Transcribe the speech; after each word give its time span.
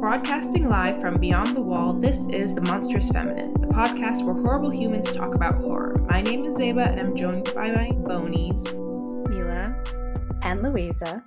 Broadcasting 0.00 0.68
live 0.68 1.00
from 1.00 1.18
Beyond 1.18 1.56
the 1.56 1.62
Wall, 1.62 1.94
this 1.94 2.26
is 2.28 2.52
The 2.52 2.60
Monstrous 2.60 3.08
Feminine, 3.08 3.54
the 3.54 3.68
podcast 3.68 4.26
where 4.26 4.34
horrible 4.34 4.68
humans 4.68 5.10
talk 5.10 5.34
about 5.34 5.54
horror. 5.54 5.96
My 6.06 6.20
name 6.20 6.44
is 6.44 6.58
Zeba, 6.58 6.86
and 6.86 7.00
I'm 7.00 7.16
joined 7.16 7.54
by 7.54 7.70
my 7.70 7.90
bonies, 7.90 8.74
Mila 8.74 9.82
and 10.42 10.62
Louisa. 10.62 11.24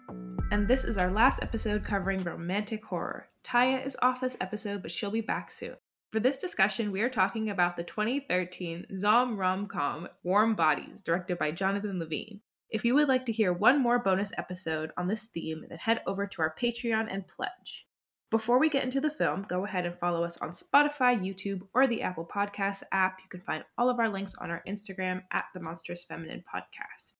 And 0.51 0.67
this 0.67 0.85
is 0.85 0.99
our 0.99 1.09
last 1.09 1.41
episode 1.41 1.83
covering 1.83 2.23
romantic 2.23 2.85
horror. 2.85 3.27
Tyia 3.43 3.83
is 3.83 3.97
off 4.03 4.21
this 4.21 4.37
episode, 4.39 4.83
but 4.83 4.91
she'll 4.91 5.09
be 5.09 5.21
back 5.21 5.49
soon. 5.49 5.77
For 6.13 6.21
this 6.21 6.37
discussion, 6.37 6.93
we 6.93 7.01
are 7.01 7.09
talking 7.09 7.49
about 7.49 7.75
the 7.75 7.83
2013 7.83 8.95
Zom 8.95 9.37
rom 9.37 9.67
com 9.67 10.07
Warm 10.23 10.55
Bodies, 10.55 11.01
directed 11.01 11.37
by 11.37 11.51
Jonathan 11.51 11.99
Levine. 11.99 12.39
If 12.69 12.85
you 12.85 12.95
would 12.95 13.09
like 13.09 13.25
to 13.25 13.33
hear 13.33 13.51
one 13.51 13.81
more 13.81 13.99
bonus 13.99 14.31
episode 14.37 14.91
on 14.95 15.09
this 15.09 15.25
theme, 15.25 15.65
then 15.67 15.77
head 15.77 16.01
over 16.07 16.25
to 16.25 16.41
our 16.41 16.55
Patreon 16.57 17.07
and 17.11 17.27
pledge. 17.27 17.87
Before 18.31 18.57
we 18.57 18.69
get 18.69 18.85
into 18.85 19.01
the 19.01 19.09
film, 19.09 19.45
go 19.49 19.65
ahead 19.65 19.85
and 19.85 19.99
follow 19.99 20.23
us 20.23 20.37
on 20.37 20.51
Spotify, 20.51 21.19
YouTube, 21.19 21.67
or 21.73 21.87
the 21.87 22.01
Apple 22.01 22.25
Podcasts 22.25 22.83
app. 22.93 23.19
You 23.21 23.27
can 23.29 23.41
find 23.41 23.65
all 23.77 23.89
of 23.89 23.99
our 23.99 24.09
links 24.09 24.33
on 24.35 24.49
our 24.49 24.63
Instagram 24.65 25.23
at 25.31 25.45
the 25.53 25.59
Monstrous 25.59 26.05
Feminine 26.05 26.43
Podcast. 26.43 27.15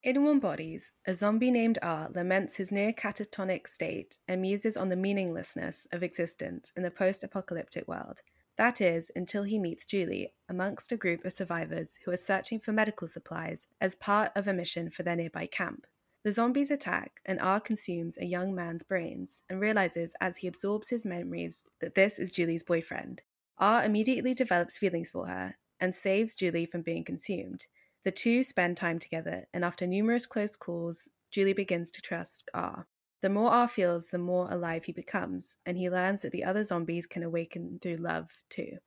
In 0.00 0.22
Warm 0.22 0.38
Bodies, 0.38 0.92
a 1.08 1.12
zombie 1.12 1.50
named 1.50 1.76
R 1.82 2.08
laments 2.14 2.56
his 2.56 2.70
near 2.70 2.92
catatonic 2.92 3.66
state 3.66 4.18
and 4.28 4.40
muses 4.40 4.76
on 4.76 4.90
the 4.90 4.96
meaninglessness 4.96 5.88
of 5.90 6.04
existence 6.04 6.70
in 6.76 6.84
the 6.84 6.90
post 6.90 7.24
apocalyptic 7.24 7.88
world. 7.88 8.20
That 8.56 8.80
is, 8.80 9.10
until 9.16 9.42
he 9.42 9.58
meets 9.58 9.84
Julie 9.84 10.32
amongst 10.48 10.92
a 10.92 10.96
group 10.96 11.24
of 11.24 11.32
survivors 11.32 11.98
who 12.04 12.12
are 12.12 12.16
searching 12.16 12.60
for 12.60 12.72
medical 12.72 13.08
supplies 13.08 13.66
as 13.80 13.96
part 13.96 14.30
of 14.36 14.46
a 14.46 14.52
mission 14.52 14.88
for 14.88 15.02
their 15.02 15.16
nearby 15.16 15.46
camp. 15.46 15.84
The 16.22 16.30
zombies 16.30 16.70
attack, 16.70 17.20
and 17.26 17.40
R 17.40 17.58
consumes 17.58 18.16
a 18.18 18.24
young 18.24 18.54
man's 18.54 18.84
brains 18.84 19.42
and 19.50 19.60
realizes 19.60 20.14
as 20.20 20.36
he 20.36 20.46
absorbs 20.46 20.90
his 20.90 21.04
memories 21.04 21.66
that 21.80 21.96
this 21.96 22.20
is 22.20 22.30
Julie's 22.30 22.62
boyfriend. 22.62 23.22
R 23.58 23.84
immediately 23.84 24.32
develops 24.32 24.78
feelings 24.78 25.10
for 25.10 25.26
her 25.26 25.56
and 25.80 25.92
saves 25.92 26.36
Julie 26.36 26.66
from 26.66 26.82
being 26.82 27.02
consumed. 27.02 27.66
The 28.04 28.12
two 28.12 28.42
spend 28.42 28.76
time 28.76 28.98
together, 28.98 29.46
and 29.52 29.64
after 29.64 29.86
numerous 29.86 30.26
close 30.26 30.56
calls, 30.56 31.08
Julie 31.30 31.52
begins 31.52 31.90
to 31.90 32.00
trust 32.00 32.48
R. 32.54 32.86
The 33.20 33.28
more 33.28 33.50
R 33.50 33.66
feels, 33.66 34.10
the 34.10 34.18
more 34.18 34.48
alive 34.50 34.84
he 34.84 34.92
becomes, 34.92 35.56
and 35.66 35.76
he 35.76 35.90
learns 35.90 36.22
that 36.22 36.30
the 36.30 36.44
other 36.44 36.62
zombies 36.62 37.06
can 37.06 37.24
awaken 37.24 37.80
through 37.82 37.96
love 37.96 38.30
too. 38.48 38.78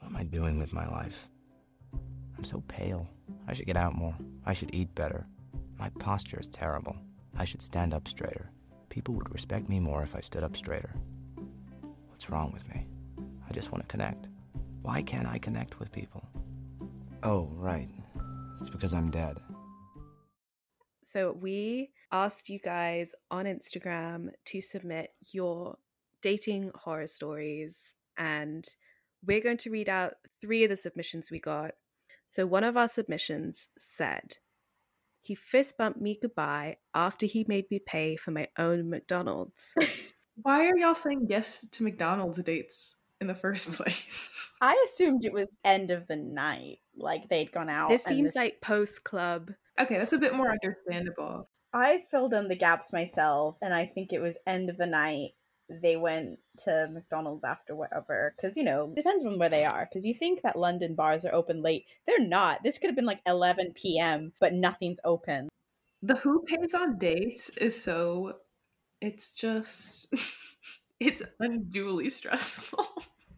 What 0.00 0.08
am 0.08 0.16
I 0.16 0.24
doing 0.24 0.58
with 0.58 0.72
my 0.72 0.88
life? 0.88 1.28
I'm 2.36 2.44
so 2.44 2.62
pale. 2.66 3.08
I 3.46 3.52
should 3.52 3.66
get 3.66 3.76
out 3.76 3.94
more. 3.94 4.16
I 4.44 4.52
should 4.52 4.74
eat 4.74 4.94
better. 4.94 5.26
My 5.78 5.90
posture 6.00 6.40
is 6.40 6.48
terrible. 6.48 6.96
I 7.36 7.44
should 7.44 7.62
stand 7.62 7.94
up 7.94 8.08
straighter. 8.08 8.50
People 8.88 9.14
would 9.14 9.32
respect 9.32 9.68
me 9.68 9.78
more 9.78 10.02
if 10.02 10.16
I 10.16 10.20
stood 10.20 10.42
up 10.42 10.56
straighter. 10.56 10.94
What's 12.08 12.30
wrong 12.30 12.50
with 12.52 12.68
me? 12.68 12.88
I 13.48 13.52
just 13.52 13.70
want 13.70 13.82
to 13.82 13.88
connect. 13.88 14.28
Why 14.82 15.02
can't 15.02 15.28
I 15.28 15.38
connect 15.38 15.78
with 15.78 15.92
people? 15.92 16.26
Oh, 17.22 17.48
right. 17.54 17.88
It's 18.60 18.70
because 18.70 18.94
I'm 18.94 19.10
dead. 19.10 19.38
So, 21.02 21.32
we 21.32 21.90
asked 22.12 22.48
you 22.48 22.58
guys 22.58 23.14
on 23.30 23.46
Instagram 23.46 24.30
to 24.46 24.60
submit 24.60 25.10
your 25.32 25.78
dating 26.22 26.72
horror 26.74 27.06
stories, 27.06 27.94
and 28.16 28.64
we're 29.24 29.40
going 29.40 29.56
to 29.58 29.70
read 29.70 29.88
out 29.88 30.14
three 30.40 30.64
of 30.64 30.70
the 30.70 30.76
submissions 30.76 31.30
we 31.30 31.38
got. 31.38 31.72
So, 32.26 32.46
one 32.46 32.64
of 32.64 32.76
our 32.76 32.88
submissions 32.88 33.68
said, 33.78 34.38
he 35.22 35.34
fist 35.34 35.76
bumped 35.76 36.00
me 36.00 36.18
goodbye 36.20 36.76
after 36.94 37.26
he 37.26 37.44
made 37.46 37.70
me 37.70 37.78
pay 37.78 38.16
for 38.16 38.30
my 38.30 38.48
own 38.58 38.88
McDonald's. 38.88 39.74
Why 40.42 40.68
are 40.68 40.78
y'all 40.78 40.94
saying 40.94 41.26
yes 41.28 41.66
to 41.72 41.82
McDonald's 41.82 42.42
dates 42.42 42.96
in 43.20 43.26
the 43.26 43.34
first 43.34 43.72
place? 43.72 44.52
I 44.60 44.74
assumed 44.88 45.24
it 45.24 45.32
was 45.32 45.54
end 45.64 45.90
of 45.90 46.06
the 46.06 46.16
night, 46.16 46.78
like 46.98 47.28
they'd 47.28 47.52
gone 47.52 47.68
out. 47.68 47.88
This 47.88 48.04
seems 48.04 48.28
this... 48.28 48.36
like 48.36 48.60
post 48.60 49.04
club. 49.04 49.50
Okay, 49.80 49.98
that's 49.98 50.12
a 50.12 50.18
bit 50.18 50.34
more 50.34 50.50
understandable. 50.50 51.48
I 51.72 52.04
filled 52.10 52.34
in 52.34 52.48
the 52.48 52.56
gaps 52.56 52.92
myself, 52.92 53.56
and 53.62 53.74
I 53.74 53.86
think 53.86 54.12
it 54.12 54.20
was 54.20 54.36
end 54.46 54.70
of 54.70 54.78
the 54.78 54.86
night 54.86 55.32
they 55.68 55.96
went 55.96 56.38
to 56.64 56.88
McDonald's 56.90 57.44
after 57.44 57.76
whatever. 57.76 58.34
Because, 58.36 58.56
you 58.56 58.64
know, 58.64 58.92
depends 58.94 59.24
on 59.24 59.38
where 59.38 59.48
they 59.48 59.64
are. 59.64 59.86
Because 59.86 60.06
you 60.06 60.14
think 60.14 60.42
that 60.42 60.58
London 60.58 60.94
bars 60.94 61.24
are 61.24 61.34
open 61.34 61.62
late. 61.62 61.84
They're 62.06 62.26
not. 62.26 62.62
This 62.62 62.78
could 62.78 62.88
have 62.88 62.96
been 62.96 63.04
like 63.04 63.20
11 63.26 63.72
p.m., 63.74 64.32
but 64.40 64.52
nothing's 64.52 65.00
open. 65.04 65.48
The 66.02 66.16
who 66.16 66.42
pays 66.42 66.74
on 66.74 66.98
dates 66.98 67.50
is 67.50 67.80
so. 67.80 68.38
It's 69.00 69.34
just. 69.34 70.14
it's 71.00 71.22
unduly 71.40 72.10
stressful. 72.10 72.86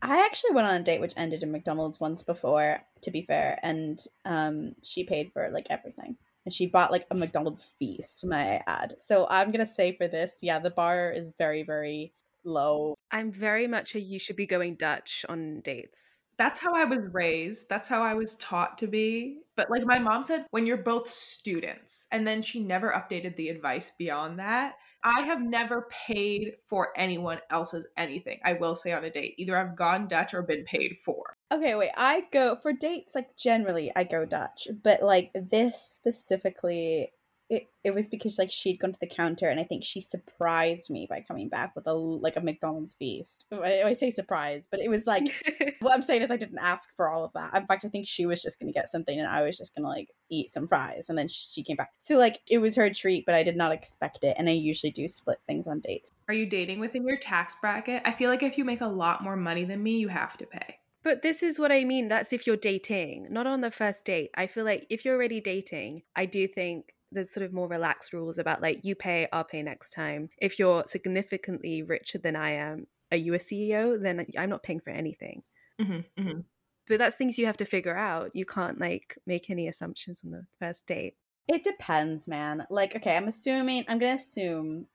I 0.02 0.24
actually 0.24 0.52
went 0.52 0.66
on 0.66 0.80
a 0.80 0.84
date 0.84 1.00
which 1.00 1.14
ended 1.16 1.42
in 1.42 1.52
McDonald's 1.52 2.00
once 2.00 2.22
before, 2.22 2.80
to 3.02 3.10
be 3.10 3.22
fair, 3.22 3.58
and 3.62 3.98
um, 4.24 4.74
she 4.82 5.04
paid 5.04 5.30
for 5.32 5.50
like 5.50 5.66
everything 5.70 6.16
and 6.44 6.52
she 6.52 6.66
bought 6.66 6.90
like 6.90 7.06
a 7.10 7.14
McDonald's 7.14 7.64
feast, 7.78 8.24
my 8.26 8.62
ad. 8.66 8.94
So 8.98 9.26
I'm 9.28 9.50
gonna 9.50 9.66
say 9.66 9.96
for 9.96 10.08
this, 10.08 10.38
yeah, 10.42 10.58
the 10.58 10.70
bar 10.70 11.10
is 11.10 11.32
very, 11.38 11.62
very 11.62 12.12
low. 12.44 12.94
I'm 13.10 13.30
very 13.30 13.66
much 13.66 13.94
a 13.94 14.00
you 14.00 14.18
should 14.18 14.36
be 14.36 14.46
going 14.46 14.76
Dutch 14.76 15.24
on 15.28 15.60
dates. 15.60 16.22
That's 16.38 16.58
how 16.58 16.74
I 16.74 16.84
was 16.86 17.00
raised. 17.12 17.68
That's 17.68 17.88
how 17.88 18.02
I 18.02 18.14
was 18.14 18.36
taught 18.36 18.78
to 18.78 18.86
be. 18.86 19.40
But 19.56 19.70
like 19.70 19.84
my 19.84 19.98
mom 19.98 20.22
said, 20.22 20.46
when 20.50 20.64
you're 20.64 20.78
both 20.78 21.06
students, 21.06 22.06
and 22.12 22.26
then 22.26 22.40
she 22.40 22.60
never 22.60 22.90
updated 22.90 23.36
the 23.36 23.50
advice 23.50 23.92
beyond 23.98 24.38
that. 24.38 24.76
I 25.02 25.22
have 25.22 25.40
never 25.40 25.88
paid 26.06 26.56
for 26.66 26.88
anyone 26.96 27.40
else's 27.50 27.86
anything. 27.96 28.38
I 28.44 28.54
will 28.54 28.74
say 28.74 28.92
on 28.92 29.04
a 29.04 29.10
date. 29.10 29.34
Either 29.38 29.56
I've 29.56 29.76
gone 29.76 30.08
Dutch 30.08 30.34
or 30.34 30.42
been 30.42 30.64
paid 30.64 30.96
for. 31.04 31.36
Okay, 31.52 31.74
wait. 31.74 31.90
I 31.96 32.24
go 32.32 32.56
for 32.56 32.72
dates 32.72 33.14
like 33.14 33.36
generally 33.36 33.90
I 33.96 34.04
go 34.04 34.24
Dutch, 34.24 34.68
but 34.82 35.02
like 35.02 35.30
this 35.34 35.80
specifically 35.80 37.12
it, 37.50 37.68
it 37.82 37.94
was 37.94 38.06
because 38.06 38.38
like 38.38 38.50
she'd 38.52 38.78
gone 38.78 38.92
to 38.92 39.00
the 39.00 39.08
counter 39.08 39.46
and 39.46 39.58
I 39.58 39.64
think 39.64 39.82
she 39.82 40.00
surprised 40.00 40.88
me 40.88 41.08
by 41.10 41.24
coming 41.26 41.48
back 41.48 41.74
with 41.74 41.84
a 41.88 41.92
like 41.92 42.36
a 42.36 42.40
McDonald's 42.40 42.92
feast. 42.94 43.46
I, 43.52 43.82
I 43.82 43.92
say 43.94 44.12
surprise, 44.12 44.68
but 44.70 44.80
it 44.80 44.88
was 44.88 45.04
like 45.04 45.24
what 45.80 45.92
I'm 45.92 46.02
saying 46.02 46.22
is 46.22 46.30
I 46.30 46.36
didn't 46.36 46.60
ask 46.60 46.94
for 46.94 47.10
all 47.10 47.24
of 47.24 47.32
that. 47.34 47.56
In 47.56 47.66
fact, 47.66 47.84
I 47.84 47.88
think 47.88 48.06
she 48.06 48.24
was 48.24 48.40
just 48.40 48.60
gonna 48.60 48.72
get 48.72 48.88
something 48.88 49.18
and 49.18 49.28
I 49.28 49.42
was 49.42 49.58
just 49.58 49.74
gonna 49.74 49.88
like 49.88 50.10
eat 50.30 50.52
some 50.52 50.68
fries 50.68 51.06
and 51.08 51.18
then 51.18 51.26
she 51.26 51.64
came 51.64 51.76
back. 51.76 51.90
So 51.98 52.16
like 52.16 52.38
it 52.48 52.58
was 52.58 52.76
her 52.76 52.88
treat, 52.88 53.26
but 53.26 53.34
I 53.34 53.42
did 53.42 53.56
not 53.56 53.72
expect 53.72 54.22
it. 54.22 54.36
And 54.38 54.48
I 54.48 54.52
usually 54.52 54.92
do 54.92 55.08
split 55.08 55.40
things 55.48 55.66
on 55.66 55.80
dates. 55.80 56.12
Are 56.28 56.34
you 56.34 56.46
dating 56.46 56.78
within 56.78 57.04
your 57.04 57.18
tax 57.18 57.56
bracket? 57.60 58.02
I 58.04 58.12
feel 58.12 58.30
like 58.30 58.44
if 58.44 58.58
you 58.58 58.64
make 58.64 58.80
a 58.80 58.86
lot 58.86 59.24
more 59.24 59.36
money 59.36 59.64
than 59.64 59.82
me, 59.82 59.98
you 59.98 60.06
have 60.06 60.38
to 60.38 60.46
pay. 60.46 60.76
But 61.02 61.22
this 61.22 61.42
is 61.42 61.58
what 61.58 61.72
I 61.72 61.82
mean. 61.82 62.08
That's 62.08 62.32
if 62.32 62.46
you're 62.46 62.56
dating, 62.56 63.26
not 63.30 63.46
on 63.46 63.62
the 63.62 63.70
first 63.70 64.04
date. 64.04 64.30
I 64.36 64.46
feel 64.46 64.64
like 64.64 64.86
if 64.90 65.04
you're 65.04 65.16
already 65.16 65.40
dating, 65.40 66.02
I 66.14 66.26
do 66.26 66.46
think 66.46 66.92
there's 67.12 67.32
sort 67.32 67.44
of 67.44 67.52
more 67.52 67.68
relaxed 67.68 68.12
rules 68.12 68.38
about 68.38 68.62
like 68.62 68.84
you 68.84 68.94
pay, 68.94 69.26
I'll 69.32 69.44
pay 69.44 69.62
next 69.62 69.90
time. 69.90 70.30
If 70.38 70.58
you're 70.58 70.84
significantly 70.86 71.82
richer 71.82 72.18
than 72.18 72.36
I 72.36 72.50
am, 72.50 72.86
are 73.10 73.16
you 73.16 73.34
a 73.34 73.38
CEO? 73.38 74.00
Then 74.00 74.26
I'm 74.38 74.50
not 74.50 74.62
paying 74.62 74.80
for 74.80 74.90
anything. 74.90 75.42
Mm-hmm, 75.80 76.22
mm-hmm. 76.22 76.40
But 76.86 76.98
that's 76.98 77.16
things 77.16 77.38
you 77.38 77.46
have 77.46 77.56
to 77.58 77.64
figure 77.64 77.96
out. 77.96 78.30
You 78.34 78.44
can't 78.44 78.80
like 78.80 79.16
make 79.26 79.50
any 79.50 79.68
assumptions 79.68 80.22
on 80.24 80.30
the 80.30 80.46
first 80.58 80.86
date. 80.86 81.14
It 81.48 81.64
depends, 81.64 82.28
man. 82.28 82.66
Like, 82.70 82.94
okay, 82.96 83.16
I'm 83.16 83.28
assuming, 83.28 83.84
I'm 83.88 83.98
going 83.98 84.16
to 84.16 84.22
assume 84.22 84.86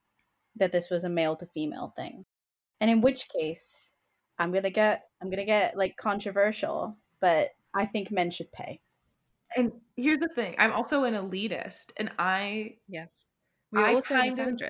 that 0.56 0.72
this 0.72 0.90
was 0.90 1.04
a 1.04 1.10
male 1.10 1.36
to 1.38 1.46
female 1.46 1.94
thing. 1.98 2.26
And 2.80 2.90
in 2.90 3.02
which 3.02 3.28
case, 3.30 3.92
I'm 4.40 4.52
going 4.52 4.64
to 4.64 4.70
get, 4.70 5.04
I'm 5.22 5.30
going 5.30 5.40
to 5.40 5.46
get 5.46 5.78
like 5.78 5.98
controversial, 5.98 6.98
but 7.20 7.50
I 7.74 7.86
think 7.86 8.12
men 8.12 8.32
should 8.32 8.52
pay. 8.52 8.80
And 9.58 9.72
here's 9.96 10.20
the 10.20 10.30
thing 10.30 10.56
I'm 10.58 10.72
also 10.72 11.04
an 11.04 11.14
elitist, 11.14 11.92
and 11.98 12.12
I. 12.20 12.76
Yes. 12.88 13.28
We 13.72 13.84
I 13.84 13.94
also 13.94 14.16
kind 14.16 14.40
of, 14.40 14.62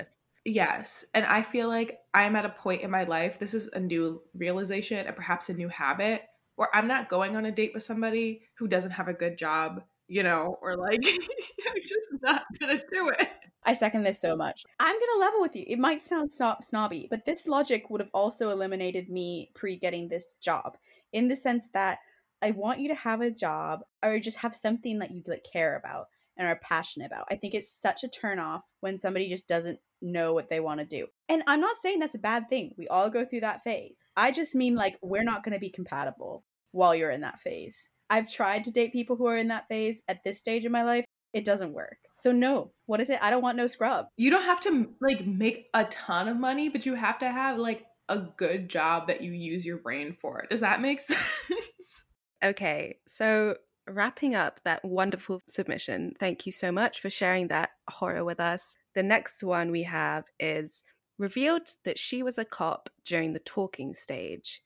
Yes. 0.46 1.04
And 1.14 1.26
I 1.26 1.42
feel 1.42 1.68
like 1.68 2.00
I'm 2.14 2.36
at 2.36 2.46
a 2.46 2.50
point 2.50 2.82
in 2.82 2.92
my 2.92 3.04
life, 3.04 3.40
this 3.40 3.54
is 3.54 3.68
a 3.74 3.80
new 3.80 4.22
realization 4.36 5.06
and 5.06 5.16
perhaps 5.16 5.50
a 5.50 5.54
new 5.54 5.68
habit 5.68 6.22
where 6.56 6.70
I'm 6.74 6.88
not 6.88 7.10
going 7.10 7.36
on 7.36 7.46
a 7.46 7.52
date 7.52 7.72
with 7.74 7.84
somebody 7.84 8.44
who 8.58 8.68
doesn't 8.68 8.92
have 8.92 9.08
a 9.08 9.14
good 9.14 9.38
job, 9.38 9.82
you 10.08 10.24
know, 10.24 10.58
or 10.62 10.78
like, 10.78 11.00
I'm 11.06 11.82
just 11.82 12.10
not 12.22 12.44
to 12.62 12.80
do 12.92 13.10
it. 13.10 13.28
I 13.64 13.74
second 13.74 14.04
this 14.04 14.22
so 14.22 14.36
much. 14.36 14.64
I'm 14.80 14.94
going 14.94 15.10
to 15.16 15.20
level 15.20 15.42
with 15.42 15.56
you. 15.56 15.66
It 15.68 15.80
might 15.80 16.00
sound 16.00 16.32
snob- 16.32 16.64
snobby, 16.64 17.08
but 17.10 17.26
this 17.26 17.48
logic 17.48 17.90
would 17.90 18.00
have 18.00 18.12
also 18.14 18.50
eliminated 18.50 19.10
me 19.10 19.50
pre 19.56 19.76
getting 19.76 20.08
this 20.08 20.36
job 20.36 20.78
in 21.12 21.28
the 21.28 21.36
sense 21.36 21.68
that 21.74 22.00
I 22.46 22.52
want 22.52 22.80
you 22.80 22.90
to 22.90 22.96
have 22.96 23.22
a 23.22 23.32
job 23.32 23.80
or 24.04 24.20
just 24.20 24.38
have 24.38 24.56
something 24.56 25.00
that 25.00 25.10
you 25.10 25.24
like 25.26 25.48
care 25.52 25.76
about 25.76 26.06
and 26.38 26.48
are 26.48 26.60
passionate 26.62 27.08
about. 27.08 27.26
I 27.32 27.36
think 27.36 27.56
it's 27.56 27.72
such 27.72 28.04
a 28.04 28.08
turnoff 28.08 28.62
when 28.82 29.00
somebody 29.00 29.28
just 29.28 29.48
doesn't 29.48 29.80
know 30.00 30.32
what 30.32 30.48
they 30.48 30.60
want 30.60 30.80
to 30.80 30.86
do. 30.86 31.08
And 31.28 31.42
I'm 31.48 31.60
not 31.60 31.78
saying 31.82 31.98
that's 31.98 32.14
a 32.14 32.20
bad 32.20 32.48
thing. 32.48 32.76
We 32.78 32.88
all 32.88 33.10
go 33.10 33.26
through 33.26 33.40
that 33.40 33.64
phase. 33.64 34.04
I 34.16 34.30
just 34.30 34.54
mean 34.54 34.76
like 34.76 34.98
we're 35.02 35.24
not 35.24 35.44
going 35.44 35.54
to 35.54 35.60
be 35.60 35.72
compatible 35.72 36.44
while 36.72 36.94
you're 36.94 37.10
in 37.10 37.22
that 37.22 37.40
phase. 37.40 37.90
I've 38.12 38.32
tried 38.32 38.64
to 38.66 38.72
date 38.72 38.94
people 38.94 39.16
who 39.16 39.26
are 39.26 39.38
in 39.38 39.48
that 39.48 39.68
phase 39.68 40.04
at 40.08 40.24
this 40.24 40.38
stage 40.38 40.66
of 40.66 40.72
my 40.72 40.84
life. 40.84 41.06
It 41.34 41.46
doesn't 41.46 41.74
work. 41.74 41.98
So 42.16 42.32
no. 42.32 42.74
What 42.86 43.02
is 43.02 43.10
it? 43.10 43.18
I 43.24 43.32
don't 43.32 43.42
want 43.42 43.58
no 43.58 43.66
scrub. 43.66 44.06
You 44.18 44.30
don't 44.30 44.44
have 44.44 44.62
to 44.62 44.94
like 45.02 45.26
make 45.26 45.66
a 45.74 45.86
ton 45.86 46.28
of 46.28 46.38
money, 46.38 46.70
but 46.70 46.86
you 46.86 46.94
have 46.94 47.18
to 47.20 47.32
have 47.32 47.58
like 47.58 47.86
a 48.08 48.20
good 48.20 48.70
job 48.70 49.08
that 49.08 49.24
you 49.24 49.32
use 49.32 49.66
your 49.66 49.78
brain 49.78 50.16
for. 50.22 50.46
Does 50.48 50.60
that 50.60 50.80
make 50.80 51.02
sense? 51.02 52.04
Okay, 52.44 52.98
so 53.08 53.56
wrapping 53.88 54.36
up 54.36 54.60
that 54.64 54.84
wonderful 54.84 55.42
submission, 55.48 56.14
thank 56.20 56.46
you 56.46 56.52
so 56.52 56.72
much 56.72 57.00
for 57.00 57.10
sharing 57.10 57.48
that 57.48 57.72
horror 57.90 58.24
with 58.24 58.40
us. 58.40 58.76
The 58.94 59.04
next 59.04 59.44
one 59.44 59.72
we 59.72 59.84
have 59.84 60.26
is 60.40 60.84
revealed 61.18 61.70
that 61.84 61.98
she 61.98 62.22
was 62.22 62.38
a 62.38 62.46
cop 62.46 62.90
during 63.04 63.34
the 63.34 63.40
talking 63.40 63.94
stage. 63.94 64.62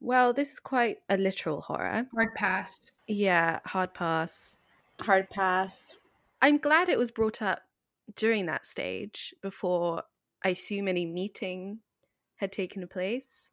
Well, 0.00 0.32
this 0.32 0.52
is 0.52 0.60
quite 0.60 0.98
a 1.08 1.16
literal 1.16 1.60
horror. 1.62 2.06
Hard 2.14 2.34
pass. 2.34 2.92
Yeah, 3.06 3.60
hard 3.64 3.94
pass. 3.94 4.56
Hard 5.00 5.30
pass. 5.30 5.96
I'm 6.40 6.58
glad 6.58 6.88
it 6.88 6.98
was 6.98 7.10
brought 7.10 7.42
up 7.42 7.62
during 8.14 8.46
that 8.46 8.64
stage 8.64 9.34
before 9.42 10.04
I 10.44 10.50
assume 10.50 10.88
any 10.88 11.04
meeting 11.04 11.80
had 12.36 12.52
taken 12.52 12.86
place. 12.86 13.50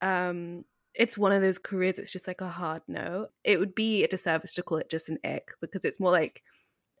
Um, 0.00 0.64
it's 0.94 1.18
one 1.18 1.32
of 1.32 1.42
those 1.42 1.58
careers 1.58 1.98
it's 1.98 2.12
just 2.12 2.28
like 2.28 2.40
a 2.40 2.48
hard 2.48 2.82
no. 2.88 3.28
It 3.42 3.58
would 3.58 3.74
be 3.74 4.04
a 4.04 4.08
disservice 4.08 4.52
to 4.54 4.62
call 4.62 4.78
it 4.78 4.90
just 4.90 5.08
an 5.08 5.18
ick 5.24 5.50
because 5.60 5.84
it's 5.84 6.00
more 6.00 6.12
like 6.12 6.42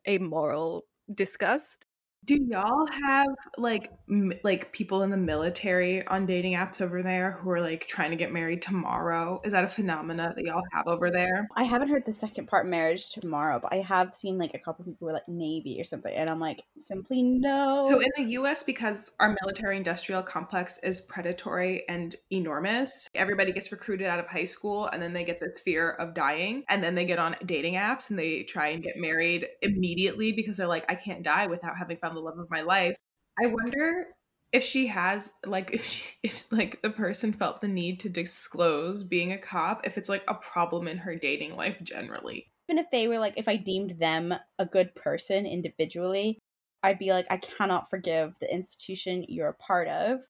a 0.06 0.18
moral 0.18 0.84
disgust. 1.12 1.86
Do 2.24 2.38
y'all 2.48 2.86
have 2.86 3.28
like 3.58 3.92
m- 4.08 4.32
like 4.42 4.72
people 4.72 5.02
in 5.02 5.10
the 5.10 5.16
military 5.16 6.06
on 6.06 6.26
dating 6.26 6.54
apps 6.54 6.80
over 6.80 7.02
there 7.02 7.32
who 7.32 7.50
are 7.50 7.60
like 7.60 7.86
trying 7.86 8.10
to 8.10 8.16
get 8.16 8.32
married 8.32 8.62
tomorrow? 8.62 9.40
Is 9.44 9.52
that 9.52 9.64
a 9.64 9.68
phenomena 9.68 10.32
that 10.34 10.44
y'all 10.44 10.62
have 10.72 10.86
over 10.86 11.10
there? 11.10 11.46
I 11.56 11.64
haven't 11.64 11.88
heard 11.88 12.04
the 12.04 12.12
second 12.12 12.46
part 12.46 12.66
marriage 12.66 13.10
tomorrow, 13.10 13.58
but 13.60 13.72
I 13.72 13.78
have 13.82 14.14
seen 14.14 14.38
like 14.38 14.54
a 14.54 14.58
couple 14.58 14.84
people 14.84 14.98
who 15.00 15.08
are 15.08 15.12
like 15.12 15.28
Navy 15.28 15.80
or 15.80 15.84
something, 15.84 16.14
and 16.14 16.30
I'm 16.30 16.40
like, 16.40 16.62
simply 16.80 17.22
no. 17.22 17.86
So 17.88 18.00
in 18.00 18.10
the 18.16 18.32
US, 18.34 18.62
because 18.62 19.10
our 19.20 19.36
military 19.42 19.76
industrial 19.76 20.22
complex 20.22 20.78
is 20.78 21.00
predatory 21.02 21.86
and 21.88 22.14
enormous, 22.30 23.08
everybody 23.14 23.52
gets 23.52 23.70
recruited 23.72 24.06
out 24.06 24.18
of 24.18 24.26
high 24.26 24.44
school 24.44 24.86
and 24.86 25.02
then 25.02 25.12
they 25.12 25.24
get 25.24 25.40
this 25.40 25.60
fear 25.60 25.90
of 25.90 26.14
dying. 26.14 26.64
And 26.68 26.82
then 26.82 26.94
they 26.94 27.04
get 27.04 27.18
on 27.18 27.36
dating 27.44 27.74
apps 27.74 28.10
and 28.10 28.18
they 28.18 28.42
try 28.44 28.68
and 28.68 28.82
get 28.82 28.96
married 28.96 29.46
immediately 29.62 30.32
because 30.32 30.56
they're 30.56 30.66
like, 30.66 30.84
I 30.88 30.94
can't 30.94 31.22
die 31.22 31.46
without 31.46 31.76
having 31.76 31.96
found 32.14 32.16
the 32.16 32.28
love 32.28 32.38
of 32.38 32.50
my 32.50 32.62
life. 32.62 32.96
I 33.42 33.46
wonder 33.46 34.06
if 34.52 34.62
she 34.62 34.86
has 34.86 35.30
like 35.44 35.70
if 35.74 35.84
she, 35.84 36.12
if 36.22 36.50
like 36.52 36.80
the 36.82 36.90
person 36.90 37.32
felt 37.32 37.60
the 37.60 37.68
need 37.68 38.00
to 38.00 38.08
disclose 38.08 39.02
being 39.02 39.32
a 39.32 39.38
cop 39.38 39.86
if 39.86 39.98
it's 39.98 40.08
like 40.08 40.24
a 40.28 40.34
problem 40.34 40.86
in 40.86 40.98
her 40.98 41.16
dating 41.16 41.56
life 41.56 41.76
generally 41.82 42.46
even 42.68 42.78
if 42.78 42.90
they 42.90 43.08
were 43.08 43.18
like, 43.18 43.34
if 43.36 43.48
I 43.48 43.56
deemed 43.56 43.98
them 44.00 44.34
a 44.58 44.66
good 44.66 44.94
person 44.94 45.46
individually, 45.46 46.38
I'd 46.82 46.98
be 46.98 47.12
like, 47.12 47.26
I 47.30 47.36
cannot 47.36 47.90
forgive 47.90 48.38
the 48.38 48.52
institution 48.52 49.24
you're 49.28 49.48
a 49.48 49.54
part 49.54 49.88
of. 49.88 50.22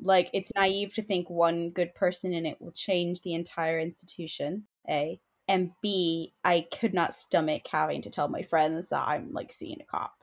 Like, 0.00 0.30
it's 0.32 0.52
naive 0.54 0.94
to 0.94 1.02
think 1.02 1.28
one 1.28 1.70
good 1.70 1.94
person 1.94 2.32
in 2.32 2.46
it 2.46 2.60
will 2.60 2.72
change 2.72 3.22
the 3.22 3.34
entire 3.34 3.78
institution, 3.78 4.64
A. 4.88 5.20
And 5.48 5.72
B, 5.82 6.32
I 6.44 6.66
could 6.72 6.94
not 6.94 7.12
stomach 7.12 7.62
having 7.66 8.02
to 8.02 8.10
tell 8.10 8.28
my 8.28 8.42
friends 8.42 8.90
that 8.90 9.08
I'm 9.08 9.30
like 9.30 9.50
seeing 9.50 9.80
a 9.80 9.84
cop 9.84 10.19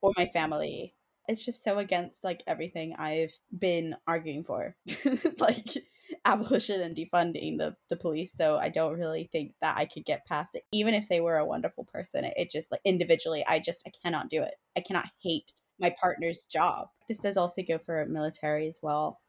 or 0.00 0.12
my 0.16 0.26
family. 0.26 0.94
It's 1.28 1.44
just 1.44 1.62
so 1.62 1.78
against 1.78 2.24
like 2.24 2.42
everything 2.46 2.94
I've 2.98 3.38
been 3.56 3.96
arguing 4.06 4.44
for. 4.44 4.76
like, 5.38 5.76
abolition 6.24 6.80
and 6.80 6.96
defunding 6.96 7.58
the, 7.58 7.76
the 7.88 7.96
police 7.96 8.32
so 8.34 8.56
i 8.56 8.68
don't 8.68 8.98
really 8.98 9.24
think 9.24 9.52
that 9.60 9.76
i 9.76 9.84
could 9.84 10.04
get 10.04 10.26
past 10.26 10.54
it. 10.54 10.64
Even 10.72 10.94
if 10.94 11.08
they 11.08 11.20
were 11.20 11.36
a 11.36 11.44
wonderful 11.44 11.84
person 11.84 12.24
it, 12.24 12.34
it 12.36 12.50
just 12.50 12.70
like 12.70 12.80
individually 12.84 13.44
i 13.46 13.58
just 13.58 13.82
i 13.86 13.92
cannot 14.02 14.28
do 14.28 14.42
it. 14.42 14.54
I 14.76 14.80
cannot 14.80 15.06
hate 15.22 15.52
my 15.80 15.94
partner's 16.00 16.44
job. 16.44 16.88
This 17.06 17.18
does 17.18 17.36
also 17.36 17.62
go 17.62 17.78
for 17.78 18.04
military 18.06 18.66
as 18.66 18.80
well. 18.82 19.20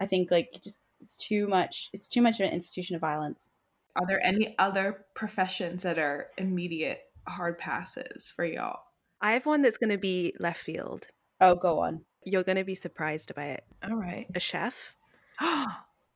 I 0.00 0.06
think 0.06 0.30
like 0.30 0.48
just 0.62 0.80
it's 1.00 1.16
too 1.16 1.46
much 1.46 1.90
it's 1.92 2.08
too 2.08 2.22
much 2.22 2.40
of 2.40 2.46
an 2.46 2.52
institution 2.52 2.96
of 2.96 3.00
violence. 3.00 3.50
Are 3.96 4.06
there 4.06 4.24
any 4.24 4.56
other 4.58 5.06
professions 5.14 5.82
that 5.82 5.98
are 5.98 6.28
immediate 6.38 7.00
hard 7.26 7.58
passes 7.58 8.32
for 8.34 8.44
y'all 8.44 8.80
I 9.20 9.32
have 9.32 9.46
one 9.46 9.62
that's 9.62 9.78
going 9.78 9.90
to 9.90 9.98
be 9.98 10.34
left 10.40 10.60
field. 10.60 11.08
oh 11.40 11.54
go 11.54 11.80
on 11.80 12.04
You're 12.24 12.42
going 12.42 12.58
to 12.58 12.64
be 12.64 12.74
surprised 12.74 13.34
by 13.34 13.46
it. 13.46 13.64
all 13.82 13.96
right 13.96 14.26
A 14.34 14.40
chef. 14.40 14.96
oh 15.40 15.66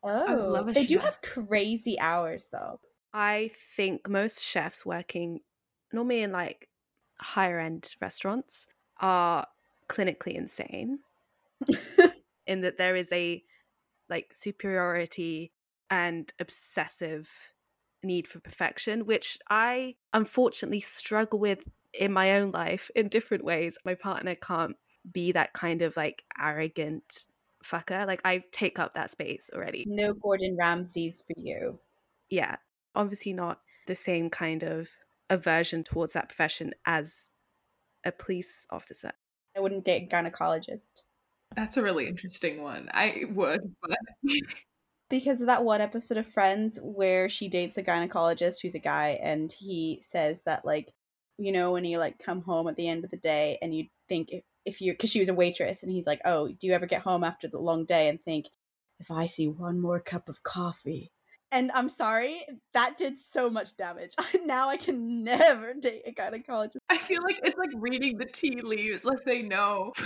I 0.05 0.35
love 0.35 0.69
a 0.69 0.73
they 0.73 0.85
do 0.87 0.99
have 0.99 1.21
crazy 1.23 1.97
hours 2.01 2.49
though 2.53 2.81
I 3.13 3.51
think 3.55 4.09
most 4.09 4.43
chefs 4.43 4.85
working 4.85 5.41
normally 5.93 6.23
in 6.23 6.33
like 6.33 6.69
higher 7.21 7.59
end 7.61 7.95
restaurants 8.03 8.67
are 9.01 9.47
clinically 9.89 10.35
insane 10.35 10.99
in 12.47 12.61
that 12.63 12.77
there 12.77 12.97
is 12.97 13.11
a 13.13 13.43
like 14.11 14.35
superiority 14.35 15.53
and 15.91 16.33
obsessive 16.39 17.54
need 18.05 18.29
for 18.29 18.41
perfection, 18.41 19.07
which 19.07 19.39
I 19.51 19.97
unfortunately 20.13 20.81
struggle 20.81 21.39
with 21.39 21.69
in 21.93 22.13
my 22.13 22.33
own 22.39 22.51
life 22.51 22.91
in 22.95 23.09
different 23.09 23.45
ways. 23.45 23.79
My 23.85 23.95
partner 23.95 24.35
can't 24.35 24.77
be 25.11 25.33
that 25.33 25.53
kind 25.53 25.83
of 25.83 25.97
like 25.97 26.25
arrogant 26.41 27.27
fucker. 27.65 28.07
Like 28.07 28.21
I 28.25 28.43
take 28.53 28.79
up 28.79 28.95
that 28.95 29.11
space 29.11 29.51
already. 29.55 29.85
no 29.89 30.13
gordon 30.15 30.57
ramsays 30.61 31.23
for 31.27 31.35
you 31.37 31.79
Yeah. 32.31 32.57
Obviously 32.95 33.33
not 33.33 33.61
the 33.87 33.95
same 33.95 34.31
kind 34.31 34.63
of 34.63 34.89
aversion 35.31 35.83
towards 35.85 36.13
that 36.13 36.29
profession 36.29 36.73
as 36.87 37.31
a 38.05 38.13
police 38.13 38.67
officer. 38.71 39.13
i 39.57 39.61
wouldn't 39.61 39.85
date 39.85 40.09
a 40.13 40.15
gynecologist 40.15 41.03
that's 41.57 41.77
a 41.79 41.83
really 41.83 42.07
interesting 42.07 42.63
one 42.63 42.89
i 42.93 43.23
would 43.31 43.75
but 43.83 43.97
because 45.11 45.41
of 45.41 45.47
that 45.49 45.65
one 45.65 45.81
episode 45.81 46.19
of 46.19 46.27
Friends 46.27 46.79
where 46.83 47.29
she 47.29 47.49
dates 47.49 47.77
a 47.77 47.83
gynecologist 47.83 48.63
who's 48.63 48.75
a 48.75 48.81
guy 48.81 49.19
and 49.23 49.53
he 49.53 50.01
says 50.03 50.41
that 50.47 50.65
like 50.65 50.93
you 51.39 51.53
know 51.53 51.73
when 51.73 51.85
you 51.85 51.99
like 51.99 52.19
come 52.19 52.43
home 52.43 52.69
at 52.69 52.77
the 52.77 52.89
end 52.89 53.05
of 53.05 53.11
the 53.11 53.17
day 53.17 53.59
and 53.61 53.75
you 53.75 53.87
think 54.09 54.29
if, 54.31 54.43
if 54.65 54.81
you 54.81 54.93
because 54.93 55.11
she 55.11 55.19
was 55.19 55.29
a 55.29 55.35
waitress 55.35 55.83
and 55.83 55.93
he's 55.93 56.07
like 56.07 56.21
oh 56.25 56.49
do 56.49 56.67
you 56.67 56.73
ever 56.73 56.87
get 56.87 57.03
home 57.03 57.25
after 57.25 57.49
the 57.49 57.59
long 57.59 57.85
day 57.85 58.09
and 58.09 58.23
think 58.23 58.47
if 59.01 59.11
I 59.11 59.27
see 59.27 59.49
one 59.49 59.81
more 59.81 60.01
cup 60.01 60.29
of 60.29 60.43
coffee? 60.43 61.11
And 61.51 61.71
I'm 61.73 61.89
sorry 61.89 62.41
that 62.73 62.97
did 62.97 63.19
so 63.19 63.51
much 63.51 63.77
damage. 63.77 64.15
Now 64.45 64.69
I 64.69 64.77
can 64.77 65.25
never 65.25 65.75
date 65.75 66.03
a 66.07 66.13
gynecologist 66.13 66.79
feel 67.05 67.23
like 67.23 67.41
it's 67.43 67.59
like 67.59 67.71
reading 67.77 68.19
the 68.19 68.25
tea 68.27 68.61
leaves 68.61 69.05
like 69.05 69.25
they 69.25 69.43
know 69.43 69.93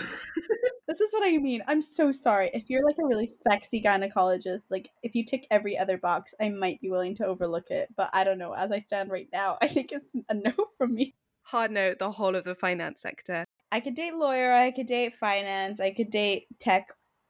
This 0.88 1.02
is 1.02 1.12
what 1.12 1.28
I 1.28 1.36
mean. 1.36 1.62
I'm 1.68 1.82
so 1.82 2.12
sorry. 2.12 2.50
If 2.54 2.70
you're 2.70 2.84
like 2.84 2.96
a 2.98 3.06
really 3.06 3.30
sexy 3.46 3.82
gynecologist, 3.82 4.64
like 4.70 4.88
if 5.02 5.14
you 5.14 5.22
tick 5.22 5.46
every 5.50 5.76
other 5.76 5.98
box, 5.98 6.34
I 6.40 6.48
might 6.48 6.80
be 6.80 6.88
willing 6.88 7.14
to 7.16 7.26
overlook 7.26 7.70
it. 7.70 7.90
But 7.94 8.08
I 8.14 8.24
don't 8.24 8.38
know. 8.38 8.54
As 8.54 8.72
I 8.72 8.78
stand 8.78 9.10
right 9.10 9.28
now, 9.30 9.58
I 9.62 9.68
think 9.68 9.92
it's 9.92 10.12
a 10.30 10.34
no 10.34 10.52
from 10.78 10.94
me. 10.94 11.14
Hard 11.42 11.72
note, 11.72 11.98
the 11.98 12.10
whole 12.10 12.34
of 12.34 12.44
the 12.44 12.54
finance 12.54 13.02
sector. 13.02 13.44
I 13.70 13.80
could 13.80 13.94
date 13.94 14.14
lawyer, 14.14 14.50
I 14.50 14.70
could 14.70 14.86
date 14.86 15.14
finance, 15.14 15.78
I 15.78 15.90
could 15.90 16.10
date 16.10 16.46
tech 16.58 16.88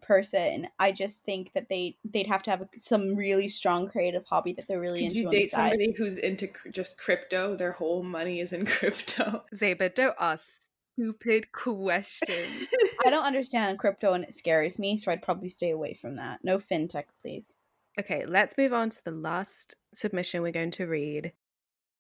person. 0.09 0.67
I 0.79 0.91
just 0.91 1.23
think 1.25 1.53
that 1.53 1.69
they 1.69 1.99
they'd 2.05 2.27
have 2.27 2.43
to 2.45 2.51
have 2.51 2.67
some 2.75 3.15
really 3.15 3.49
strong 3.49 3.89
creative 3.89 4.25
hobby 4.25 4.55
that 4.55 4.67
they're 4.67 4.81
really 4.81 5.01
Could 5.01 5.09
into 5.09 5.21
you 5.21 5.31
date 5.31 5.51
side. 5.51 5.71
somebody 5.71 5.93
who's 5.93 6.19
into 6.19 6.49
cr- 6.49 6.71
just 6.71 6.99
crypto? 6.99 7.55
Their 7.55 7.73
whole 7.73 8.03
money 8.03 8.41
is 8.41 8.53
in 8.53 8.67
crypto. 8.77 9.45
Zeba, 9.55 9.95
don't 9.95 10.17
ask 10.19 10.63
stupid 10.95 11.53
questions. 11.53 12.69
I 13.07 13.11
don't 13.11 13.27
understand 13.27 13.79
crypto 13.79 14.15
and 14.15 14.25
it 14.25 14.35
scares 14.35 14.79
me, 14.79 14.97
so 14.97 15.13
I'd 15.13 15.23
probably 15.23 15.49
stay 15.49 15.71
away 15.71 15.95
from 15.95 16.17
that. 16.17 16.41
No 16.43 16.59
fintech, 16.59 17.05
please. 17.23 17.59
Okay, 18.01 18.25
let's 18.27 18.57
move 18.59 18.73
on 18.73 18.89
to 18.91 19.05
the 19.05 19.13
last 19.13 19.75
submission 19.93 20.41
we're 20.43 20.53
going 20.53 20.71
to 20.73 20.87
read. 20.87 21.33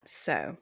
So, 0.04 0.56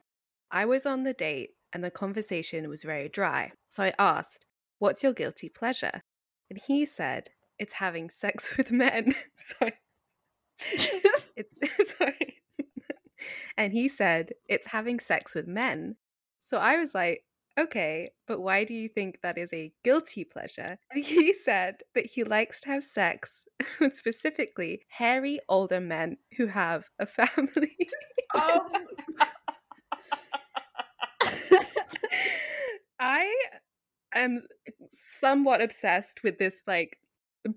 I 0.51 0.65
was 0.65 0.85
on 0.85 1.05
the 1.05 1.13
date 1.13 1.51
and 1.73 1.85
the 1.85 1.91
conversation 1.91 2.69
was 2.69 2.83
very 2.83 3.09
dry. 3.09 3.53
So 3.69 3.85
I 3.85 3.93
asked, 3.99 4.47
What's 4.79 5.03
your 5.03 5.15
guilty 5.15 5.49
pleasure? 5.49 6.03
And 6.51 6.59
he 6.67 6.87
said, 6.87 7.29
It's 7.59 7.75
having 7.75 8.11
sex 8.11 8.57
with 8.57 8.71
men. 8.73 9.13
sorry. 9.59 9.75
Sorry. 11.99 12.43
and 13.59 13.75
he 13.75 13.89
said, 13.89 14.31
It's 14.49 14.69
having 14.69 14.99
sex 15.01 15.35
with 15.35 15.47
men. 15.47 15.97
So 16.41 16.57
I 16.59 16.77
was 16.77 16.95
like, 16.95 17.25
Okay, 17.59 18.11
but 18.27 18.41
why 18.41 18.65
do 18.65 18.75
you 18.75 18.89
think 18.89 19.21
that 19.23 19.39
is 19.39 19.53
a 19.53 19.73
guilty 19.83 20.25
pleasure? 20.25 20.79
And 20.91 21.05
he 21.05 21.33
said 21.33 21.77
that 21.95 22.07
he 22.07 22.23
likes 22.23 22.61
to 22.63 22.71
have 22.71 22.83
sex 22.85 23.45
with 23.81 23.95
specifically 23.95 24.83
hairy 24.89 25.41
older 25.49 25.81
men 25.81 26.19
who 26.37 26.49
have 26.49 26.89
a 26.99 27.07
family. 27.07 27.77
Um, 28.35 28.69
I 32.99 33.35
am 34.21 34.43
somewhat 34.91 35.61
obsessed 35.63 36.23
with 36.23 36.39
this 36.39 36.63
like 36.67 36.99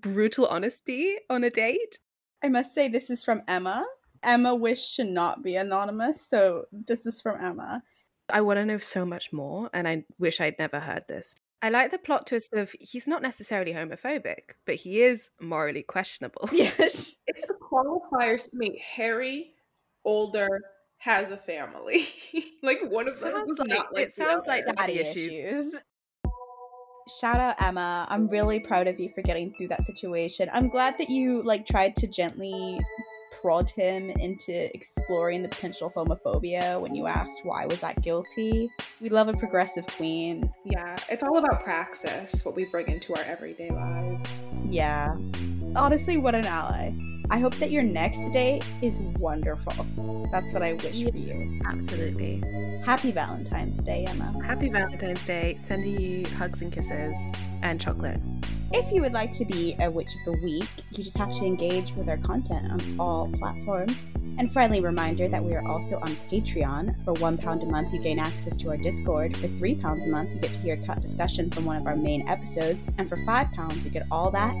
brutal 0.00 0.46
honesty 0.46 1.16
on 1.28 1.44
a 1.44 1.50
date. 1.50 1.98
I 2.42 2.48
must 2.48 2.74
say 2.74 2.88
this 2.88 3.10
is 3.10 3.22
from 3.24 3.42
Emma. 3.48 3.84
Emma 4.22 4.54
wished 4.54 4.96
to 4.96 5.04
not 5.04 5.42
be 5.42 5.56
anonymous, 5.56 6.20
so 6.26 6.64
this 6.72 7.06
is 7.06 7.20
from 7.22 7.36
Emma. 7.42 7.82
I 8.32 8.40
want 8.42 8.58
to 8.58 8.64
know 8.64 8.78
so 8.78 9.04
much 9.04 9.32
more, 9.32 9.70
and 9.72 9.88
I 9.88 10.04
wish 10.18 10.40
I'd 10.40 10.58
never 10.58 10.78
heard 10.80 11.04
this. 11.08 11.34
I 11.62 11.68
like 11.70 11.90
the 11.90 11.98
plot 11.98 12.26
twist 12.26 12.52
of 12.54 12.72
he's 12.80 13.08
not 13.08 13.22
necessarily 13.22 13.72
homophobic, 13.74 14.54
but 14.66 14.76
he 14.76 15.02
is 15.02 15.30
morally 15.40 15.82
questionable. 15.82 16.48
Yes. 16.52 17.16
It's 17.26 17.46
the 17.46 17.54
qualifiers 17.60 18.44
to 18.50 18.56
make 18.56 18.78
Harry 18.80 19.52
older 20.04 20.48
has 20.98 21.30
a 21.30 21.36
family. 21.36 22.06
like 22.62 22.78
one 22.88 23.08
of 23.08 23.18
them 23.20 23.32
Sounds 23.34 23.58
like- 23.58 23.68
not 23.68 23.94
like 23.94 24.06
it 24.06 24.12
sounds 24.12 24.44
the 24.44 24.50
like 24.50 24.64
other. 24.68 24.76
Daddy 24.76 24.96
Daddy 24.98 25.00
issues. 25.10 25.32
issues. 25.74 25.84
Shout 27.18 27.40
out 27.40 27.60
Emma. 27.60 28.06
I'm 28.08 28.28
really 28.28 28.60
proud 28.60 28.86
of 28.86 29.00
you 29.00 29.10
for 29.14 29.22
getting 29.22 29.52
through 29.52 29.68
that 29.68 29.82
situation. 29.82 30.48
I'm 30.52 30.68
glad 30.68 30.96
that 30.98 31.10
you 31.10 31.42
like 31.42 31.66
tried 31.66 31.96
to 31.96 32.06
gently 32.06 32.80
prod 33.40 33.70
him 33.70 34.10
into 34.10 34.74
exploring 34.74 35.42
the 35.42 35.48
potential 35.48 35.92
homophobia 35.96 36.80
when 36.80 36.94
you 36.94 37.06
asked 37.06 37.40
why 37.44 37.66
was 37.66 37.80
that 37.80 38.00
guilty. 38.02 38.70
We 39.00 39.08
love 39.08 39.28
a 39.28 39.32
progressive 39.32 39.86
queen. 39.86 40.52
Yeah, 40.64 40.96
it's 41.08 41.22
all 41.22 41.38
about 41.38 41.62
praxis, 41.64 42.44
what 42.44 42.54
we 42.54 42.66
bring 42.66 42.88
into 42.88 43.14
our 43.14 43.22
everyday 43.22 43.70
lives. 43.70 44.38
Yeah. 44.68 45.16
Honestly, 45.74 46.18
what 46.18 46.34
an 46.34 46.44
ally. 46.44 46.92
I 47.30 47.38
hope 47.38 47.54
that 47.56 47.70
your 47.70 47.84
next 47.84 48.32
day 48.32 48.60
is 48.82 48.98
wonderful. 48.98 50.26
That's 50.32 50.52
what 50.52 50.64
I 50.64 50.72
wish 50.72 51.04
for 51.08 51.16
you. 51.16 51.60
Absolutely. 51.64 52.42
Happy 52.84 53.12
Valentine's 53.12 53.80
Day, 53.84 54.04
Emma. 54.08 54.32
Happy 54.44 54.68
Valentine's 54.68 55.24
Day. 55.24 55.54
Sending 55.56 56.00
you 56.00 56.26
hugs 56.36 56.60
and 56.60 56.72
kisses 56.72 57.16
and 57.62 57.80
chocolate. 57.80 58.20
If 58.72 58.92
you 58.92 59.00
would 59.02 59.12
like 59.12 59.30
to 59.32 59.44
be 59.44 59.76
a 59.80 59.88
Witch 59.88 60.08
of 60.14 60.32
the 60.32 60.40
Week, 60.42 60.68
you 60.90 61.04
just 61.04 61.18
have 61.18 61.32
to 61.34 61.44
engage 61.44 61.92
with 61.92 62.08
our 62.08 62.16
content 62.18 62.70
on 62.70 62.80
all 62.98 63.30
platforms. 63.38 64.04
And 64.38 64.50
friendly 64.52 64.80
reminder 64.80 65.28
that 65.28 65.42
we 65.42 65.54
are 65.54 65.66
also 65.68 65.96
on 65.96 66.08
Patreon. 66.30 67.04
For 67.04 67.14
£1 67.14 67.62
a 67.62 67.66
month, 67.66 67.92
you 67.92 68.00
gain 68.00 68.18
access 68.18 68.56
to 68.56 68.70
our 68.70 68.76
Discord. 68.76 69.36
For 69.36 69.48
£3 69.48 70.04
a 70.04 70.08
month, 70.08 70.32
you 70.32 70.40
get 70.40 70.52
to 70.52 70.58
hear 70.60 70.74
a 70.74 70.86
cut 70.86 71.00
discussion 71.00 71.50
from 71.50 71.64
one 71.64 71.76
of 71.76 71.86
our 71.86 71.96
main 71.96 72.26
episodes. 72.28 72.86
And 72.98 73.08
for 73.08 73.16
£5, 73.16 73.84
you 73.84 73.90
get 73.90 74.06
all 74.10 74.30
that 74.30 74.54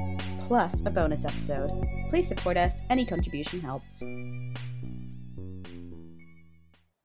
plus 0.50 0.82
a 0.84 0.90
bonus 0.90 1.24
episode. 1.24 1.70
Please 2.08 2.26
support 2.26 2.56
us, 2.56 2.80
any 2.90 3.04
contribution 3.06 3.60
helps. 3.60 4.02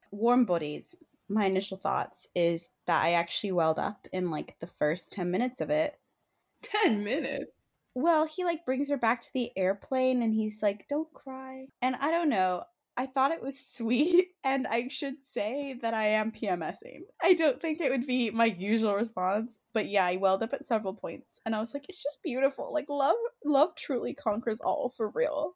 Warm 0.09 0.45
Bodies. 0.45 0.95
My 1.29 1.45
initial 1.45 1.77
thoughts 1.77 2.27
is 2.33 2.69
that 2.87 3.03
I 3.03 3.13
actually 3.13 3.51
welled 3.51 3.77
up 3.77 4.07
in 4.11 4.31
like 4.31 4.55
the 4.61 4.65
first 4.65 5.11
10 5.11 5.29
minutes 5.29 5.61
of 5.61 5.69
it. 5.69 5.99
10 6.63 7.03
minutes. 7.03 7.51
Well, 7.93 8.25
he 8.25 8.43
like 8.43 8.65
brings 8.65 8.89
her 8.89 8.97
back 8.97 9.21
to 9.21 9.29
the 9.35 9.51
airplane 9.55 10.23
and 10.23 10.33
he's 10.33 10.63
like, 10.63 10.87
"Don't 10.87 11.13
cry." 11.13 11.67
And 11.83 11.95
I 11.97 12.09
don't 12.09 12.29
know. 12.29 12.63
I 12.97 13.07
thought 13.07 13.31
it 13.31 13.41
was 13.41 13.59
sweet, 13.59 14.29
and 14.43 14.67
I 14.67 14.87
should 14.87 15.15
say 15.33 15.77
that 15.81 15.93
I 15.93 16.07
am 16.07 16.31
PMSing. 16.31 17.01
I 17.21 17.33
don't 17.33 17.61
think 17.61 17.79
it 17.79 17.91
would 17.91 18.07
be 18.07 18.31
my 18.31 18.45
usual 18.45 18.95
response, 18.95 19.57
but 19.73 19.87
yeah, 19.87 20.05
I 20.05 20.15
welled 20.15 20.43
up 20.43 20.53
at 20.53 20.65
several 20.65 20.93
points, 20.93 21.39
and 21.45 21.55
I 21.55 21.59
was 21.59 21.73
like, 21.73 21.85
"It's 21.89 22.01
just 22.01 22.23
beautiful. 22.23 22.71
Like 22.73 22.89
love, 22.89 23.17
love 23.43 23.75
truly 23.75 24.13
conquers 24.13 24.59
all 24.61 24.93
for 24.95 25.09
real." 25.09 25.55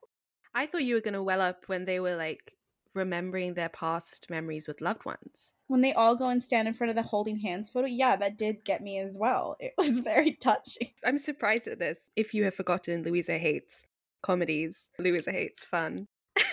I 0.54 0.66
thought 0.66 0.84
you 0.84 0.96
were 0.96 1.02
going 1.02 1.14
to 1.14 1.24
well 1.24 1.42
up 1.42 1.66
when 1.68 1.86
they 1.86 2.00
were 2.00 2.16
like 2.16 2.54
remembering 2.96 3.54
their 3.54 3.70
past 3.70 4.30
memories 4.30 4.68
with 4.68 4.82
loved 4.82 5.06
ones. 5.06 5.54
When 5.68 5.82
they 5.82 5.94
all 5.94 6.16
go 6.16 6.28
and 6.28 6.42
stand 6.42 6.68
in 6.68 6.74
front 6.74 6.90
of 6.90 6.96
the 6.96 7.04
holding 7.04 7.38
hands 7.38 7.70
photo, 7.70 7.88
yeah, 7.88 8.16
that 8.16 8.38
did 8.38 8.66
get 8.66 8.82
me 8.82 9.00
as 9.00 9.18
well. 9.18 9.56
It 9.60 9.74
was 9.78 10.00
very 10.00 10.34
touching. 10.34 10.90
I'm 11.06 11.18
surprised 11.18 11.68
at 11.68 11.80
this. 11.80 12.10
If 12.16 12.34
you 12.34 12.44
have 12.46 12.56
forgotten, 12.56 13.04
Louisa 13.04 13.38
hates 13.38 13.86
comedies. 14.22 14.90
Louisa 14.98 15.32
hates 15.32 15.64
fun. 15.64 16.08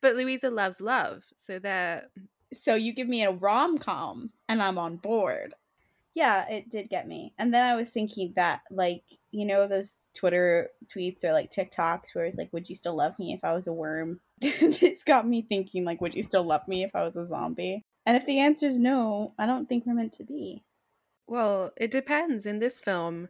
but 0.00 0.14
Louisa 0.16 0.50
loves 0.50 0.80
love. 0.80 1.24
So 1.36 1.58
they're 1.58 2.08
so 2.52 2.74
you 2.74 2.92
give 2.92 3.08
me 3.08 3.24
a 3.24 3.30
rom 3.30 3.78
com 3.78 4.30
and 4.48 4.62
I'm 4.62 4.78
on 4.78 4.96
board. 4.96 5.54
Yeah, 6.14 6.48
it 6.48 6.68
did 6.68 6.88
get 6.88 7.06
me. 7.06 7.32
And 7.38 7.54
then 7.54 7.64
I 7.64 7.76
was 7.76 7.90
thinking 7.90 8.32
that, 8.34 8.62
like, 8.70 9.04
you 9.30 9.44
know, 9.44 9.68
those 9.68 9.94
Twitter 10.14 10.70
tweets 10.92 11.22
or 11.22 11.32
like 11.32 11.52
TikToks 11.52 12.12
where 12.12 12.24
it's 12.24 12.36
like, 12.36 12.52
would 12.52 12.68
you 12.68 12.74
still 12.74 12.96
love 12.96 13.16
me 13.20 13.32
if 13.32 13.44
I 13.44 13.52
was 13.52 13.68
a 13.68 13.72
worm? 13.72 14.18
this 14.40 15.04
got 15.04 15.28
me 15.28 15.42
thinking, 15.42 15.84
like, 15.84 16.00
would 16.00 16.14
you 16.14 16.22
still 16.22 16.42
love 16.42 16.66
me 16.66 16.82
if 16.82 16.90
I 16.94 17.04
was 17.04 17.14
a 17.14 17.24
zombie? 17.24 17.84
And 18.04 18.16
if 18.16 18.26
the 18.26 18.40
answer 18.40 18.66
is 18.66 18.80
no, 18.80 19.34
I 19.38 19.46
don't 19.46 19.68
think 19.68 19.86
we're 19.86 19.94
meant 19.94 20.14
to 20.14 20.24
be. 20.24 20.64
Well, 21.28 21.72
it 21.76 21.90
depends. 21.90 22.46
In 22.46 22.58
this 22.58 22.80
film, 22.80 23.28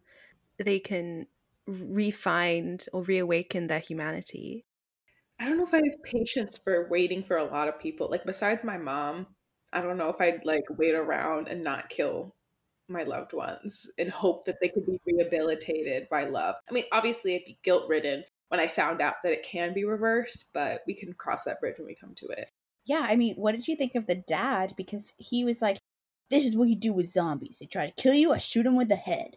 they 0.56 0.78
can 0.78 1.26
refine 1.66 2.78
or 2.92 3.02
reawaken 3.02 3.66
their 3.66 3.80
humanity. 3.80 4.64
I 5.40 5.44
don't 5.46 5.56
know 5.56 5.66
if 5.66 5.74
I 5.74 5.78
have 5.84 6.02
patience 6.04 6.58
for 6.58 6.88
waiting 6.88 7.22
for 7.22 7.36
a 7.36 7.44
lot 7.44 7.68
of 7.68 7.78
people. 7.78 8.08
Like 8.10 8.24
besides 8.24 8.64
my 8.64 8.76
mom, 8.76 9.26
I 9.72 9.80
don't 9.80 9.98
know 9.98 10.08
if 10.08 10.20
I'd 10.20 10.44
like 10.44 10.64
wait 10.70 10.94
around 10.94 11.48
and 11.48 11.62
not 11.62 11.88
kill 11.88 12.34
my 12.88 13.02
loved 13.02 13.32
ones 13.32 13.90
and 13.98 14.10
hope 14.10 14.46
that 14.46 14.56
they 14.60 14.68
could 14.68 14.86
be 14.86 15.00
rehabilitated 15.06 16.08
by 16.08 16.24
love. 16.24 16.56
I 16.68 16.72
mean, 16.72 16.84
obviously 16.92 17.34
I'd 17.34 17.44
be 17.44 17.58
guilt 17.62 17.88
ridden 17.88 18.24
when 18.48 18.60
I 18.60 18.66
found 18.66 19.00
out 19.00 19.16
that 19.22 19.32
it 19.32 19.42
can 19.42 19.74
be 19.74 19.84
reversed, 19.84 20.46
but 20.54 20.80
we 20.86 20.94
can 20.94 21.12
cross 21.12 21.44
that 21.44 21.60
bridge 21.60 21.78
when 21.78 21.86
we 21.86 21.94
come 21.94 22.14
to 22.16 22.26
it. 22.28 22.48
Yeah, 22.86 23.06
I 23.06 23.16
mean, 23.16 23.36
what 23.36 23.52
did 23.52 23.68
you 23.68 23.76
think 23.76 23.94
of 23.94 24.06
the 24.06 24.14
dad? 24.14 24.72
Because 24.76 25.12
he 25.18 25.44
was 25.44 25.60
like, 25.60 25.78
this 26.30 26.46
is 26.46 26.56
what 26.56 26.68
you 26.68 26.76
do 26.76 26.92
with 26.94 27.06
zombies. 27.10 27.58
They 27.58 27.66
try 27.66 27.86
to 27.86 28.02
kill 28.02 28.14
you, 28.14 28.32
I 28.32 28.38
shoot 28.38 28.62
them 28.62 28.76
with 28.76 28.88
the 28.88 28.96
head. 28.96 29.36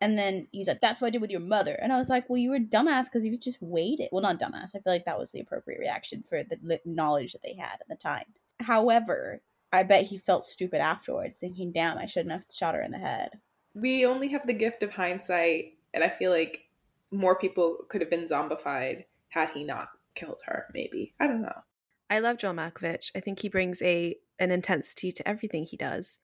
And 0.00 0.18
then 0.18 0.48
he's 0.50 0.68
like, 0.68 0.80
that's 0.80 1.00
what 1.00 1.08
I 1.08 1.10
did 1.10 1.20
with 1.20 1.30
your 1.30 1.40
mother. 1.40 1.74
And 1.74 1.92
I 1.92 1.98
was 1.98 2.08
like, 2.08 2.28
well, 2.28 2.38
you 2.38 2.50
were 2.50 2.58
dumbass 2.58 3.04
because 3.04 3.26
you 3.26 3.36
just 3.36 3.60
waited. 3.60 4.08
Well, 4.10 4.22
not 4.22 4.40
dumbass. 4.40 4.70
I 4.74 4.80
feel 4.80 4.92
like 4.92 5.04
that 5.04 5.18
was 5.18 5.32
the 5.32 5.40
appropriate 5.40 5.78
reaction 5.78 6.24
for 6.28 6.42
the 6.42 6.80
knowledge 6.86 7.32
that 7.32 7.42
they 7.42 7.54
had 7.54 7.80
at 7.80 7.88
the 7.88 7.96
time. 7.96 8.24
However, 8.60 9.42
I 9.72 9.82
bet 9.82 10.06
he 10.06 10.18
felt 10.18 10.46
stupid 10.46 10.80
afterwards, 10.80 11.38
thinking, 11.38 11.72
damn, 11.72 11.98
I 11.98 12.06
shouldn't 12.06 12.32
have 12.32 12.46
shot 12.52 12.74
her 12.74 12.82
in 12.82 12.92
the 12.92 12.98
head. 12.98 13.38
We 13.74 14.06
only 14.06 14.28
have 14.28 14.46
the 14.46 14.52
gift 14.52 14.82
of 14.82 14.90
hindsight, 14.90 15.74
and 15.94 16.02
I 16.02 16.08
feel 16.08 16.30
like 16.30 16.66
more 17.10 17.36
people 17.38 17.78
could 17.88 18.00
have 18.00 18.10
been 18.10 18.24
zombified 18.24 19.04
had 19.28 19.50
he 19.50 19.64
not 19.64 19.90
killed 20.14 20.40
her, 20.46 20.66
maybe. 20.74 21.14
I 21.20 21.26
don't 21.26 21.42
know. 21.42 21.62
I 22.08 22.18
love 22.18 22.38
John 22.38 22.56
Malkovich. 22.56 23.12
I 23.14 23.20
think 23.20 23.40
he 23.40 23.48
brings 23.48 23.80
a 23.82 24.16
an 24.38 24.50
intensity 24.50 25.12
to 25.12 25.28
everything 25.28 25.64
he 25.64 25.76
does. 25.76 26.18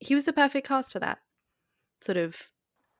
He 0.00 0.14
was 0.14 0.26
the 0.26 0.32
perfect 0.32 0.68
cast 0.68 0.92
for 0.92 0.98
that. 0.98 1.20
Sort 2.02 2.18
of 2.18 2.50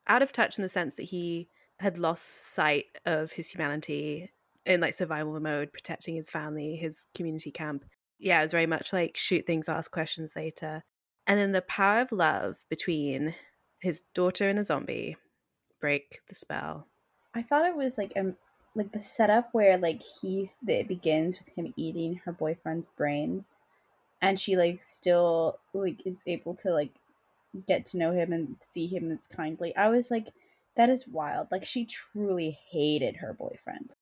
out 0.07 0.23
of 0.23 0.33
touch 0.33 0.59
in 0.59 0.63
the 0.63 0.69
sense 0.69 0.97
that 0.97 1.05
he 1.05 1.49
had 1.79 1.99
lost 1.99 2.53
sight 2.55 2.87
of 3.05 3.33
his 3.33 3.51
humanity 3.51 4.31
in 4.65 4.81
like 4.81 4.95
survival 4.95 5.39
mode, 5.41 5.73
protecting 5.73 6.15
his 6.15 6.31
family, 6.31 6.77
his 6.77 7.07
community 7.15 7.51
camp. 7.51 7.85
Yeah, 8.19 8.41
it 8.41 8.45
was 8.45 8.53
very 8.53 8.67
much 8.67 8.93
like 8.93 9.17
shoot 9.17 9.47
things, 9.47 9.69
ask 9.69 9.91
questions 9.91 10.37
later. 10.37 10.85
And 11.27 11.39
then 11.39 11.53
the 11.53 11.63
power 11.63 12.01
of 12.01 12.13
love 12.13 12.59
between 12.69 13.35
his 13.81 14.01
daughter 14.01 14.49
and 14.49 14.59
a 14.59 14.65
zombie 14.65 15.17
break 15.81 16.21
the 16.29 16.35
spell. 16.35 16.87
I 17.35 17.43
thought 17.43 17.67
it 17.67 17.77
was 17.77 17.99
like 17.99 18.13
um 18.17 18.37
like 18.75 18.93
the 18.93 19.01
setup 19.01 19.49
where 19.53 19.77
like 19.77 20.03
he's 20.03 20.57
it 20.67 20.89
begins 20.89 21.39
with 21.39 21.55
him 21.55 21.75
eating 21.77 22.21
her 22.25 22.33
boyfriend's 22.33 22.89
brains 22.97 23.47
and 24.21 24.39
she 24.39 24.57
like 24.57 24.81
still 24.81 25.59
like 25.75 26.07
is 26.07 26.23
able 26.27 26.55
to 26.55 26.73
like 26.73 26.93
get 27.67 27.87
to 27.87 27.99
know 27.99 28.13
him 28.13 28.33
and 28.33 28.57
see 28.71 28.87
him 28.87 29.11
as 29.13 29.27
kindly. 29.35 29.75
I 29.77 29.89
was 29.89 30.11
like, 30.11 30.29
that 30.77 30.91
is 30.91 31.07
wild. 31.07 31.49
Like 31.51 31.65
she 31.65 31.85
truly 31.85 32.59
hated 32.71 33.17
her 33.17 33.33
boyfriend. 33.33 33.93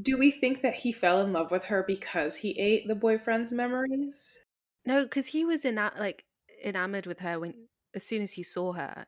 Do 0.00 0.16
we 0.16 0.30
think 0.30 0.62
that 0.62 0.74
he 0.74 0.92
fell 0.92 1.20
in 1.22 1.32
love 1.32 1.50
with 1.50 1.64
her 1.66 1.82
because 1.82 2.36
he 2.36 2.58
ate 2.58 2.86
the 2.86 2.94
boyfriend's 2.94 3.52
memories? 3.52 4.38
No, 4.86 5.02
because 5.02 5.28
he 5.28 5.44
was 5.44 5.64
ena- 5.64 5.92
like 5.98 6.24
enamored 6.64 7.06
with 7.06 7.20
her 7.20 7.40
when 7.40 7.68
as 7.94 8.04
soon 8.04 8.22
as 8.22 8.34
he 8.34 8.42
saw 8.42 8.72
her, 8.74 9.06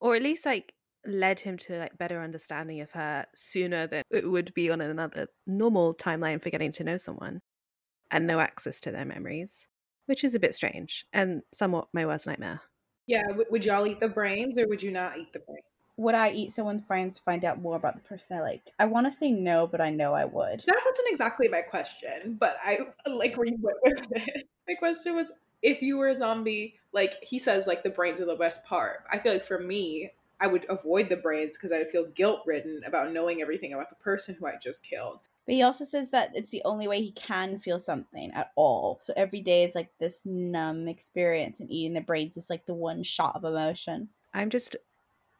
or 0.00 0.14
at 0.14 0.22
least 0.22 0.46
like 0.46 0.74
led 1.06 1.40
him 1.40 1.56
to 1.56 1.78
like 1.78 1.98
better 1.98 2.22
understanding 2.22 2.80
of 2.80 2.92
her 2.92 3.26
sooner 3.34 3.86
than 3.86 4.02
it 4.10 4.30
would 4.30 4.52
be 4.54 4.70
on 4.70 4.80
another 4.80 5.28
normal 5.46 5.94
timeline 5.94 6.40
for 6.40 6.50
getting 6.50 6.72
to 6.72 6.84
know 6.84 6.96
someone 6.96 7.40
and 8.10 8.26
no 8.26 8.40
access 8.40 8.80
to 8.80 8.90
their 8.90 9.04
memories, 9.04 9.68
which 10.06 10.22
is 10.22 10.34
a 10.34 10.40
bit 10.40 10.54
strange 10.54 11.04
and 11.12 11.42
somewhat 11.52 11.88
my 11.92 12.06
worst 12.06 12.26
nightmare. 12.26 12.60
Yeah, 13.08 13.26
w- 13.28 13.46
would 13.50 13.64
y'all 13.64 13.86
eat 13.86 14.00
the 14.00 14.08
brains 14.08 14.58
or 14.58 14.68
would 14.68 14.82
you 14.82 14.92
not 14.92 15.18
eat 15.18 15.32
the 15.32 15.40
brains? 15.40 15.64
Would 15.96 16.14
I 16.14 16.30
eat 16.30 16.52
someone's 16.52 16.82
brains 16.82 17.16
to 17.16 17.22
find 17.22 17.44
out 17.44 17.60
more 17.60 17.74
about 17.74 17.94
the 17.96 18.02
person 18.02 18.36
I 18.36 18.40
liked? 18.42 18.70
I 18.78 18.84
want 18.84 19.06
to 19.06 19.10
say 19.10 19.32
no, 19.32 19.66
but 19.66 19.80
I 19.80 19.90
know 19.90 20.12
I 20.12 20.26
would. 20.26 20.60
That 20.60 20.80
wasn't 20.86 21.08
exactly 21.08 21.48
my 21.48 21.62
question, 21.62 22.36
but 22.38 22.56
I 22.62 22.78
like 23.06 23.36
where 23.36 23.46
you 23.46 23.58
went 23.60 23.78
with 23.82 24.06
it. 24.12 24.46
My 24.68 24.74
question 24.74 25.16
was 25.16 25.32
if 25.62 25.82
you 25.82 25.96
were 25.96 26.08
a 26.08 26.14
zombie, 26.14 26.78
like 26.92 27.16
he 27.22 27.38
says, 27.40 27.66
like 27.66 27.82
the 27.82 27.90
brains 27.90 28.20
are 28.20 28.26
the 28.26 28.36
best 28.36 28.64
part. 28.64 29.04
I 29.10 29.18
feel 29.18 29.32
like 29.32 29.44
for 29.44 29.58
me, 29.58 30.12
I 30.40 30.46
would 30.46 30.66
avoid 30.68 31.08
the 31.08 31.16
brains 31.16 31.56
because 31.56 31.72
I 31.72 31.78
would 31.78 31.90
feel 31.90 32.06
guilt 32.06 32.42
ridden 32.46 32.82
about 32.86 33.12
knowing 33.12 33.42
everything 33.42 33.72
about 33.72 33.90
the 33.90 33.96
person 33.96 34.36
who 34.38 34.46
I 34.46 34.56
just 34.62 34.84
killed. 34.84 35.20
But 35.48 35.54
he 35.54 35.62
also 35.62 35.86
says 35.86 36.10
that 36.10 36.32
it's 36.34 36.50
the 36.50 36.60
only 36.66 36.86
way 36.86 37.00
he 37.00 37.12
can 37.12 37.58
feel 37.58 37.78
something 37.78 38.30
at 38.32 38.50
all. 38.54 38.98
So 39.00 39.14
every 39.16 39.40
day 39.40 39.64
is 39.64 39.74
like 39.74 39.88
this 39.98 40.20
numb 40.26 40.88
experience, 40.88 41.58
and 41.58 41.70
eating 41.70 41.94
the 41.94 42.02
brains 42.02 42.36
is 42.36 42.50
like 42.50 42.66
the 42.66 42.74
one 42.74 43.02
shot 43.02 43.34
of 43.34 43.44
emotion. 43.44 44.10
I'm 44.34 44.50
just 44.50 44.76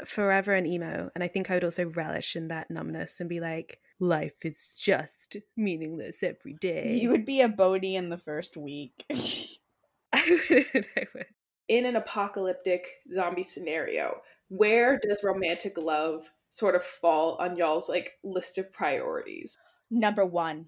forever 0.07 0.55
an 0.55 0.65
emo, 0.65 1.11
and 1.15 1.23
I 1.23 1.29
think 1.29 1.51
I 1.51 1.55
would 1.55 1.65
also 1.65 1.85
relish 1.91 2.37
in 2.37 2.49
that 2.49 2.71
numbness 2.71 3.21
and 3.21 3.29
be 3.29 3.39
like, 3.39 3.81
life 4.01 4.47
is 4.47 4.79
just 4.81 5.37
meaningless 5.59 6.23
every 6.23 6.55
day. 6.55 6.99
You 7.03 7.11
would 7.11 7.27
be 7.27 7.43
a 7.43 7.49
bony 7.51 7.95
in 7.95 8.09
the 8.09 8.17
first 8.17 8.57
week. 8.57 9.05
I 9.11 10.41
would, 10.49 10.87
I 10.97 11.07
would. 11.15 11.27
In 11.69 11.85
an 11.85 11.97
apocalyptic 11.97 12.87
zombie 13.13 13.45
scenario, 13.45 14.23
where 14.49 14.99
does 15.07 15.23
romantic 15.23 15.77
love 15.77 16.31
sort 16.49 16.75
of 16.75 16.83
fall 16.83 17.37
on 17.41 17.59
y'all's 17.59 17.91
like 17.91 18.13
list 18.25 18.57
of 18.57 18.73
priorities? 18.73 19.59
Number 19.91 20.25
one. 20.25 20.67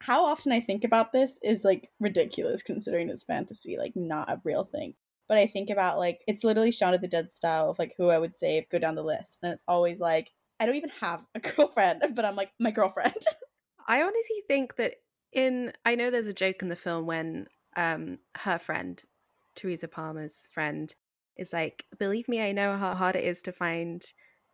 How 0.00 0.24
often 0.24 0.52
I 0.52 0.60
think 0.60 0.84
about 0.84 1.12
this 1.12 1.38
is 1.42 1.64
like 1.64 1.90
ridiculous 2.00 2.62
considering 2.62 3.10
it's 3.10 3.22
fantasy, 3.22 3.76
like 3.76 3.92
not 3.94 4.30
a 4.30 4.40
real 4.44 4.64
thing. 4.64 4.94
But 5.28 5.38
I 5.38 5.46
think 5.46 5.70
about 5.70 5.98
like 5.98 6.20
it's 6.26 6.42
literally 6.42 6.70
Shaun 6.70 6.94
of 6.94 7.02
the 7.02 7.08
Dead 7.08 7.32
style 7.32 7.70
of 7.70 7.78
like 7.78 7.94
who 7.98 8.08
I 8.08 8.18
would 8.18 8.36
save, 8.36 8.68
go 8.70 8.78
down 8.78 8.94
the 8.94 9.02
list. 9.02 9.38
And 9.42 9.52
it's 9.52 9.64
always 9.68 10.00
like 10.00 10.30
I 10.58 10.66
don't 10.66 10.76
even 10.76 10.90
have 11.00 11.24
a 11.34 11.40
girlfriend, 11.40 12.02
but 12.14 12.24
I'm 12.24 12.36
like 12.36 12.52
my 12.58 12.70
girlfriend. 12.70 13.14
I 13.88 14.02
honestly 14.02 14.42
think 14.48 14.76
that 14.76 14.94
in 15.32 15.72
I 15.84 15.94
know 15.94 16.10
there's 16.10 16.28
a 16.28 16.34
joke 16.34 16.62
in 16.62 16.68
the 16.68 16.76
film 16.76 17.06
when 17.06 17.46
um 17.76 18.18
her 18.38 18.58
friend, 18.58 19.02
Teresa 19.54 19.88
Palmer's 19.88 20.48
friend, 20.52 20.94
is 21.36 21.52
like, 21.52 21.84
believe 21.98 22.28
me, 22.28 22.40
I 22.40 22.52
know 22.52 22.76
how 22.76 22.94
hard 22.94 23.16
it 23.16 23.24
is 23.24 23.42
to 23.42 23.52
find 23.52 24.02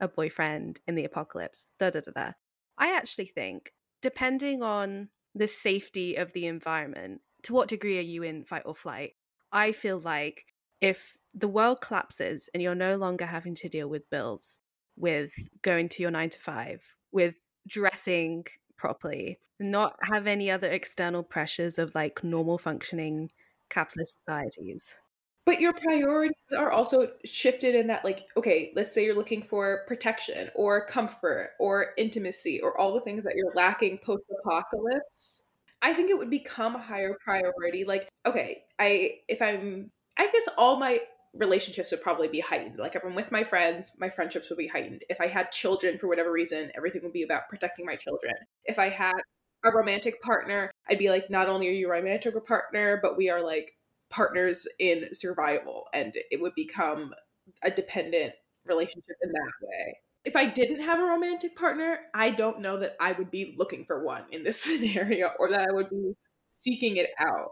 a 0.01 0.09
boyfriend 0.09 0.81
in 0.87 0.95
the 0.95 1.05
apocalypse. 1.05 1.69
Da 1.79 1.91
da 1.91 2.01
da 2.01 2.13
da. 2.13 2.33
I 2.79 2.95
actually 2.95 3.27
think, 3.27 3.73
depending 4.01 4.63
on 4.63 5.09
the 5.35 5.47
safety 5.47 6.17
of 6.17 6.33
the 6.33 6.47
environment, 6.47 7.21
to 7.43 7.53
what 7.53 7.69
degree 7.69 7.99
are 7.99 8.03
you 8.03 8.23
in 8.23 8.45
fight 8.45 8.63
or 8.65 8.75
flight? 8.75 9.13
I 9.53 9.73
feel 9.73 9.99
like 9.99 10.47
if 10.81 11.17
the 11.33 11.49
world 11.49 11.81
collapses 11.81 12.49
and 12.53 12.63
you're 12.63 12.75
no 12.75 12.97
longer 12.97 13.27
having 13.27 13.55
to 13.57 13.69
deal 13.69 13.89
with 13.89 14.11
bills, 14.11 14.61
with 14.97 15.35
going 15.63 15.89
to 15.91 16.03
your 16.03 16.11
nine 16.11 16.31
to 16.31 16.39
five, 16.39 16.95
with 17.13 17.43
dressing 17.69 18.47
properly, 18.77 19.39
not 19.59 19.97
have 20.03 20.27
any 20.27 20.51
other 20.51 20.69
external 20.69 21.23
pressures 21.23 21.79
of 21.79 21.95
like 21.95 22.25
normal 22.25 22.59
functioning 22.59 23.31
capitalist 23.71 24.19
societies. 24.19 24.99
But 25.47 25.61
your 25.61 25.73
priorities 25.73 26.53
are 26.57 26.73
also 26.73 27.13
shifted 27.25 27.77
in 27.77 27.87
that, 27.87 28.05
like, 28.05 28.27
okay, 28.37 28.73
let's 28.75 28.93
say 28.93 29.05
you're 29.05 29.15
looking 29.15 29.43
for 29.43 29.85
protection 29.87 30.51
or 30.57 30.85
comfort 30.87 31.53
or 31.61 31.95
intimacy 31.97 32.61
or 32.61 32.77
all 32.79 32.93
the 32.93 33.01
things 33.01 33.23
that 33.25 33.35
you're 33.37 33.55
lacking 33.55 33.99
post 34.05 34.25
apocalypse. 34.41 35.45
I 35.83 35.93
think 35.95 36.11
it 36.11 36.19
would 36.19 36.31
become 36.31 36.75
a 36.75 36.83
higher 36.83 37.17
priority. 37.25 37.85
Like, 37.85 38.09
okay, 38.27 38.65
I, 38.81 39.21
if 39.29 39.41
I'm, 39.41 39.93
I 40.19 40.27
guess 40.27 40.49
all 40.59 40.79
my 40.79 41.01
relationships 41.33 41.93
would 41.93 42.03
probably 42.03 42.27
be 42.29 42.41
heightened. 42.41 42.79
Like 42.79 42.97
if 42.97 43.05
I'm 43.05 43.15
with 43.15 43.31
my 43.31 43.45
friends, 43.45 43.93
my 43.99 44.11
friendships 44.11 44.49
would 44.49 44.59
be 44.59 44.67
heightened. 44.67 45.05
If 45.09 45.21
I 45.21 45.29
had 45.29 45.53
children 45.53 45.99
for 45.99 46.09
whatever 46.09 46.33
reason, 46.33 46.73
everything 46.77 47.03
would 47.05 47.13
be 47.13 47.23
about 47.23 47.49
protecting 47.49 47.87
my 47.87 47.95
children. 47.95 48.35
If 48.65 48.79
I 48.81 48.89
had 48.89 49.21
a 49.65 49.71
romantic 49.71 50.21
partner, 50.23 50.73
I'd 50.89 50.99
be 50.99 51.11
like, 51.11 51.31
not 51.31 51.49
only 51.49 51.69
are 51.69 51.73
you 51.73 51.87
a 51.87 51.93
romantic 51.93 52.35
partner, 52.47 52.99
but 53.01 53.17
we 53.17 53.31
are 53.31 53.43
like 53.43 53.77
partners 54.11 54.67
in 54.79 55.13
survival. 55.13 55.87
And 55.93 56.15
it 56.31 56.41
would 56.41 56.55
become 56.55 57.15
a 57.63 57.71
dependent 57.71 58.33
relationship 58.65 59.17
in 59.23 59.33
that 59.33 59.53
way. 59.63 59.99
If 60.25 60.35
I 60.35 60.47
didn't 60.47 60.81
have 60.81 60.99
a 60.99 61.05
romantic 61.05 61.57
partner, 61.57 61.99
I 62.13 62.31
don't 62.31 62.61
know 62.61 62.79
that 62.79 62.97
I 63.01 63.13
would 63.13 63.31
be 63.31 63.55
looking 63.57 63.85
for 63.85 64.05
one 64.05 64.25
in 64.33 64.43
this 64.43 64.61
scenario 64.63 65.31
or 65.39 65.51
that 65.51 65.67
I 65.69 65.73
would 65.73 65.91
be 65.91 66.13
seeking 66.49 66.97
it 66.97 67.11
out. 67.21 67.51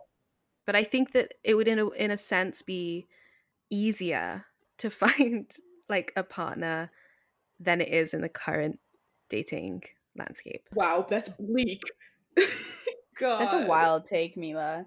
But 0.67 0.77
I 0.77 0.83
think 0.83 1.13
that 1.13 1.35
it 1.45 1.55
would, 1.55 1.69
in 1.69 1.79
a, 1.79 1.89
in 1.91 2.11
a 2.11 2.17
sense, 2.17 2.63
be 2.63 3.07
easier 3.71 4.47
to 4.79 4.91
find 4.91 5.51
like 5.89 6.13
a 6.17 6.23
partner 6.23 6.91
than 7.61 7.81
it 7.81 7.89
is 7.89 8.15
in 8.15 8.21
the 8.21 8.29
current 8.29 8.81
dating 9.29 9.83
landscape. 10.17 10.69
Wow, 10.73 11.07
that's 11.09 11.29
bleak. 11.29 11.83
God. 13.19 13.41
That's 13.41 13.53
a 13.53 13.67
wild 13.67 14.07
take, 14.07 14.37
Mila. 14.37 14.87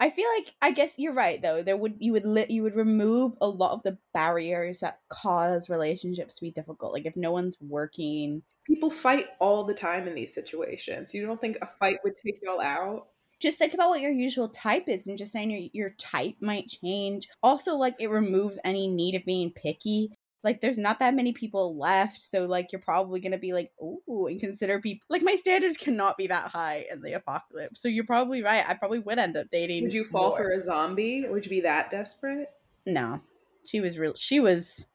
I 0.00 0.10
feel 0.10 0.26
like 0.36 0.54
I 0.60 0.72
guess 0.72 0.98
you're 0.98 1.14
right 1.14 1.40
though. 1.40 1.62
There 1.62 1.76
would 1.76 1.94
you 1.98 2.12
would 2.12 2.26
li- 2.26 2.46
you 2.48 2.62
would 2.62 2.74
remove 2.74 3.34
a 3.40 3.48
lot 3.48 3.72
of 3.72 3.82
the 3.82 3.98
barriers 4.12 4.80
that 4.80 5.00
cause 5.08 5.70
relationships 5.70 6.36
to 6.36 6.42
be 6.42 6.50
difficult. 6.50 6.92
Like 6.92 7.06
if 7.06 7.16
no 7.16 7.32
one's 7.32 7.56
working, 7.60 8.42
people 8.66 8.90
fight 8.90 9.26
all 9.40 9.64
the 9.64 9.74
time 9.74 10.08
in 10.08 10.14
these 10.14 10.34
situations. 10.34 11.14
You 11.14 11.26
don't 11.26 11.40
think 11.40 11.58
a 11.62 11.68
fight 11.78 11.98
would 12.04 12.14
take 12.24 12.40
y'all 12.42 12.60
out? 12.60 13.08
just 13.40 13.58
think 13.58 13.74
about 13.74 13.90
what 13.90 14.00
your 14.00 14.12
usual 14.12 14.48
type 14.48 14.88
is 14.88 15.06
and 15.06 15.18
just 15.18 15.32
saying 15.32 15.50
your, 15.50 15.68
your 15.72 15.90
type 15.98 16.34
might 16.40 16.68
change 16.68 17.28
also 17.42 17.74
like 17.74 17.94
it 17.98 18.08
removes 18.08 18.58
any 18.64 18.88
need 18.88 19.14
of 19.14 19.24
being 19.24 19.50
picky 19.50 20.10
like 20.44 20.60
there's 20.60 20.78
not 20.78 20.98
that 20.98 21.14
many 21.14 21.32
people 21.32 21.76
left 21.76 22.20
so 22.20 22.44
like 22.44 22.70
you're 22.70 22.80
probably 22.80 23.18
gonna 23.18 23.38
be 23.38 23.52
like 23.52 23.72
oh 23.80 24.26
and 24.26 24.38
consider 24.38 24.78
people 24.78 25.04
like 25.08 25.22
my 25.22 25.34
standards 25.34 25.76
cannot 25.76 26.16
be 26.16 26.26
that 26.26 26.48
high 26.48 26.86
in 26.92 27.00
the 27.02 27.14
apocalypse. 27.14 27.80
So 27.80 27.88
you're 27.88 28.04
probably 28.04 28.42
right 28.42 28.64
i 28.68 28.74
probably 28.74 29.00
would 29.00 29.18
end 29.18 29.36
up 29.36 29.48
dating 29.50 29.84
would 29.84 29.94
you 29.94 30.04
fall 30.04 30.28
more. 30.28 30.36
for 30.36 30.50
a 30.50 30.60
zombie? 30.60 31.26
Would 31.26 31.46
you 31.46 31.50
be 31.50 31.60
that 31.62 31.90
desperate? 31.90 32.50
No. 32.86 33.20
She 33.66 33.80
was 33.80 33.98
real 33.98 34.14
she 34.14 34.38
was 34.38 34.86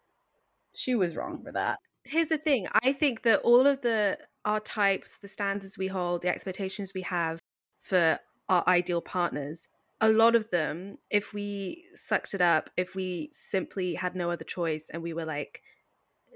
she 0.76 0.96
was 0.96 1.16
wrong 1.16 1.44
for 1.44 1.52
that. 1.52 1.80
Here's 2.04 2.30
the 2.30 2.38
thing 2.38 2.68
i 2.84 2.94
think 2.94 3.24
that 3.24 3.40
all 3.40 3.68
of 3.68 3.82
the 3.82 4.18
our 4.46 4.60
types 4.60 5.18
the 5.18 5.28
standards 5.28 5.78
we 5.78 5.88
hold 5.88 6.22
the 6.22 6.30
expectations 6.30 6.94
we 6.94 7.02
have 7.02 7.42
for 7.80 8.20
our 8.48 8.64
ideal 8.68 9.02
partners 9.02 9.68
a 10.02 10.10
lot 10.10 10.36
of 10.36 10.50
them 10.50 10.98
if 11.10 11.34
we 11.34 11.84
sucked 11.94 12.34
it 12.34 12.42
up 12.42 12.70
if 12.78 12.96
we 12.96 13.30
simply 13.32 13.96
had 13.96 14.16
no 14.16 14.32
other 14.32 14.46
choice 14.46 14.90
and 14.90 15.04
we 15.04 15.14
were 15.14 15.26
like 15.26 15.62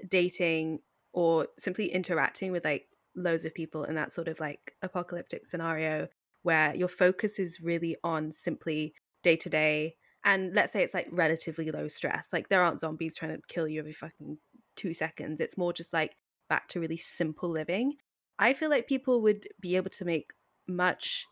dating 0.08 0.80
or 1.12 1.48
simply 1.58 1.86
interacting 1.86 2.52
with 2.52 2.64
like 2.64 2.86
loads 3.16 3.44
of 3.44 3.54
people 3.54 3.84
in 3.84 3.94
that 3.94 4.12
sort 4.12 4.28
of 4.28 4.40
like 4.40 4.74
apocalyptic 4.82 5.46
scenario 5.46 6.08
where 6.42 6.74
your 6.74 6.88
focus 6.88 7.38
is 7.38 7.64
really 7.64 7.96
on 8.04 8.30
simply 8.30 8.92
day 9.22 9.36
to 9.36 9.48
day 9.48 9.94
and 10.24 10.54
let's 10.54 10.72
say 10.72 10.82
it's 10.82 10.94
like 10.94 11.08
relatively 11.10 11.70
low 11.70 11.88
stress 11.88 12.32
like 12.32 12.48
there 12.48 12.62
aren't 12.62 12.80
zombies 12.80 13.16
trying 13.16 13.34
to 13.34 13.42
kill 13.48 13.68
you 13.68 13.80
every 13.80 13.92
fucking 13.92 14.36
two 14.76 14.92
seconds 14.92 15.40
it's 15.40 15.56
more 15.56 15.72
just 15.72 15.92
like 15.92 16.16
back 16.48 16.68
to 16.68 16.80
really 16.80 16.96
simple 16.96 17.48
living 17.48 17.94
i 18.38 18.52
feel 18.52 18.68
like 18.68 18.88
people 18.88 19.22
would 19.22 19.46
be 19.60 19.76
able 19.76 19.90
to 19.90 20.04
make 20.04 20.26
much 20.66 21.26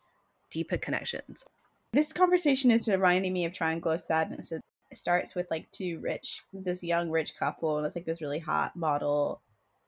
deeper 0.51 0.77
connections. 0.77 1.45
This 1.93 2.13
conversation 2.13 2.71
is 2.71 2.89
reminding 2.89 3.35
me 3.35 3.45
of 3.45 3.55
Triangle 3.55 3.93
of 3.93 4.01
Sadness. 4.01 4.51
It 4.51 4.63
starts 4.95 5.35
with 5.35 5.47
like 5.51 5.71
two 5.71 6.01
rich, 6.01 6.41
this 6.53 6.83
young 6.83 7.11
rich 7.11 7.37
couple, 7.37 7.77
and 7.77 7.87
it's 7.87 7.95
like 7.95 8.07
this 8.07 8.23
really 8.23 8.39
hot 8.39 8.75
model. 8.75 9.43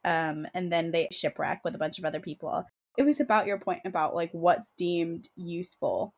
Um, 0.04 0.46
and 0.52 0.70
then 0.70 0.90
they 0.90 1.08
shipwreck 1.10 1.62
with 1.64 1.74
a 1.74 1.78
bunch 1.78 1.98
of 1.98 2.04
other 2.04 2.20
people. 2.20 2.66
It 2.98 3.04
was 3.04 3.20
about 3.20 3.46
your 3.46 3.58
point 3.58 3.80
about 3.86 4.14
like 4.14 4.30
what's 4.32 4.72
deemed 4.72 5.28
useful 5.34 6.14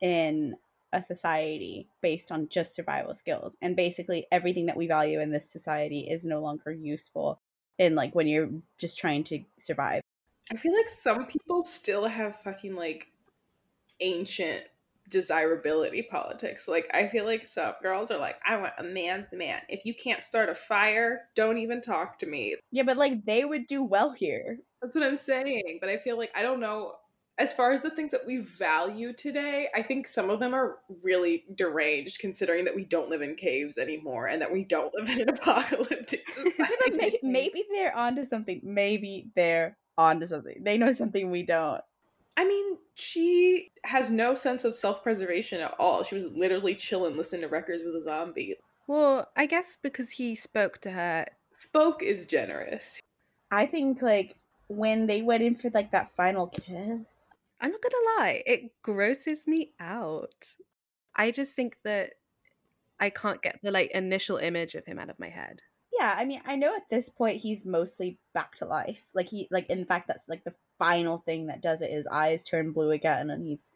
in 0.00 0.54
a 0.92 1.02
society 1.02 1.88
based 2.00 2.30
on 2.30 2.48
just 2.48 2.76
survival 2.76 3.14
skills. 3.14 3.56
And 3.60 3.74
basically 3.74 4.26
everything 4.30 4.66
that 4.66 4.76
we 4.76 4.86
value 4.86 5.20
in 5.20 5.32
this 5.32 5.50
society 5.50 6.06
is 6.08 6.24
no 6.24 6.40
longer 6.40 6.70
useful 6.70 7.40
in 7.76 7.96
like 7.96 8.14
when 8.14 8.28
you're 8.28 8.50
just 8.78 8.98
trying 8.98 9.24
to 9.24 9.42
survive. 9.58 10.00
I 10.52 10.56
feel 10.56 10.74
like 10.74 10.88
some 10.88 11.26
people 11.26 11.64
still 11.64 12.06
have 12.06 12.36
fucking 12.36 12.76
like 12.76 13.08
ancient 14.00 14.62
desirability 15.08 16.02
politics. 16.02 16.68
Like 16.68 16.88
I 16.92 17.08
feel 17.08 17.24
like 17.24 17.46
some 17.46 17.74
girls 17.82 18.10
are 18.10 18.18
like, 18.18 18.38
I 18.46 18.56
want 18.56 18.74
a 18.78 18.84
man's 18.84 19.28
man. 19.32 19.60
If 19.68 19.84
you 19.84 19.94
can't 19.94 20.24
start 20.24 20.48
a 20.48 20.54
fire, 20.54 21.22
don't 21.34 21.58
even 21.58 21.80
talk 21.80 22.18
to 22.18 22.26
me. 22.26 22.56
Yeah, 22.70 22.84
but 22.84 22.96
like 22.96 23.24
they 23.24 23.44
would 23.44 23.66
do 23.66 23.82
well 23.82 24.12
here. 24.12 24.58
That's 24.82 24.94
what 24.94 25.04
I'm 25.04 25.16
saying. 25.16 25.78
But 25.80 25.90
I 25.90 25.98
feel 25.98 26.16
like 26.16 26.30
I 26.36 26.42
don't 26.42 26.60
know. 26.60 26.94
As 27.40 27.54
far 27.54 27.70
as 27.70 27.82
the 27.82 27.90
things 27.90 28.10
that 28.10 28.26
we 28.26 28.38
value 28.38 29.12
today, 29.12 29.68
I 29.72 29.80
think 29.80 30.08
some 30.08 30.28
of 30.28 30.40
them 30.40 30.54
are 30.54 30.78
really 31.04 31.44
deranged 31.54 32.18
considering 32.18 32.64
that 32.64 32.74
we 32.74 32.84
don't 32.84 33.08
live 33.08 33.22
in 33.22 33.36
caves 33.36 33.78
anymore 33.78 34.26
and 34.26 34.42
that 34.42 34.52
we 34.52 34.64
don't 34.64 34.92
live 34.92 35.08
in 35.08 35.20
an 35.20 35.28
apocalyptic 35.36 36.28
society. 36.28 36.96
maybe, 36.96 37.18
maybe 37.22 37.64
they're 37.72 37.96
onto 37.96 38.24
something. 38.24 38.60
Maybe 38.64 39.30
they're 39.36 39.76
onto 39.96 40.26
something. 40.26 40.64
They 40.64 40.78
know 40.78 40.92
something 40.92 41.30
we 41.30 41.44
don't. 41.44 41.80
I 42.38 42.44
mean, 42.44 42.78
she 42.94 43.72
has 43.82 44.10
no 44.10 44.36
sense 44.36 44.62
of 44.62 44.72
self 44.72 45.02
preservation 45.02 45.60
at 45.60 45.74
all. 45.80 46.04
She 46.04 46.14
was 46.14 46.30
literally 46.32 46.76
chilling, 46.76 47.16
listening 47.16 47.40
to 47.42 47.48
records 47.48 47.82
with 47.84 47.96
a 47.96 48.02
zombie. 48.02 48.54
Well, 48.86 49.28
I 49.36 49.46
guess 49.46 49.76
because 49.76 50.12
he 50.12 50.36
spoke 50.36 50.78
to 50.82 50.92
her. 50.92 51.26
Spoke 51.52 52.00
is 52.00 52.26
generous. 52.26 53.00
I 53.50 53.66
think, 53.66 54.02
like, 54.02 54.36
when 54.68 55.08
they 55.08 55.20
went 55.20 55.42
in 55.42 55.56
for, 55.56 55.68
like, 55.70 55.90
that 55.90 56.12
final 56.12 56.46
kiss. 56.46 57.08
I'm 57.60 57.72
not 57.72 57.82
gonna 57.82 58.20
lie, 58.20 58.44
it 58.46 58.70
grosses 58.82 59.48
me 59.48 59.72
out. 59.80 60.54
I 61.16 61.32
just 61.32 61.56
think 61.56 61.78
that 61.82 62.12
I 63.00 63.10
can't 63.10 63.42
get 63.42 63.58
the, 63.64 63.72
like, 63.72 63.90
initial 63.90 64.36
image 64.36 64.76
of 64.76 64.86
him 64.86 65.00
out 65.00 65.10
of 65.10 65.18
my 65.18 65.30
head 65.30 65.62
yeah 65.98 66.14
i 66.16 66.24
mean 66.24 66.40
i 66.46 66.54
know 66.54 66.74
at 66.74 66.88
this 66.90 67.08
point 67.08 67.40
he's 67.40 67.64
mostly 67.64 68.18
back 68.34 68.54
to 68.54 68.64
life 68.64 69.02
like 69.14 69.28
he 69.28 69.48
like 69.50 69.68
in 69.70 69.84
fact 69.84 70.06
that's 70.06 70.28
like 70.28 70.44
the 70.44 70.54
final 70.78 71.18
thing 71.18 71.46
that 71.46 71.62
does 71.62 71.82
it 71.82 71.90
his 71.90 72.06
eyes 72.08 72.44
turn 72.44 72.72
blue 72.72 72.90
again 72.90 73.30
and 73.30 73.44
he's 73.46 73.70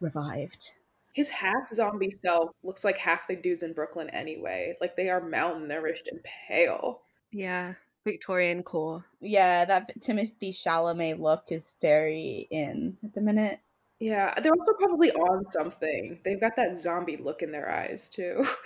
revived 0.00 0.72
his 1.12 1.30
half 1.30 1.68
zombie 1.68 2.10
self 2.10 2.50
looks 2.62 2.84
like 2.84 2.98
half 2.98 3.26
the 3.26 3.36
dudes 3.36 3.62
in 3.62 3.72
brooklyn 3.72 4.10
anyway 4.10 4.74
like 4.80 4.96
they 4.96 5.08
are 5.08 5.20
malnourished 5.20 6.08
and 6.10 6.20
pale 6.24 7.00
yeah 7.30 7.74
Victorian 8.06 8.62
core. 8.62 9.04
Yeah, 9.20 9.64
that 9.64 9.92
Timothée 10.00 10.54
Chalamet 10.54 11.18
look 11.18 11.46
is 11.50 11.72
very 11.82 12.46
in 12.50 12.96
at 13.04 13.12
the 13.12 13.20
minute. 13.20 13.58
Yeah, 13.98 14.32
they're 14.40 14.52
also 14.56 14.74
probably 14.74 15.10
on 15.10 15.44
something. 15.50 16.20
They've 16.24 16.40
got 16.40 16.54
that 16.54 16.78
zombie 16.78 17.16
look 17.16 17.42
in 17.42 17.50
their 17.50 17.68
eyes 17.68 18.08
too. 18.08 18.46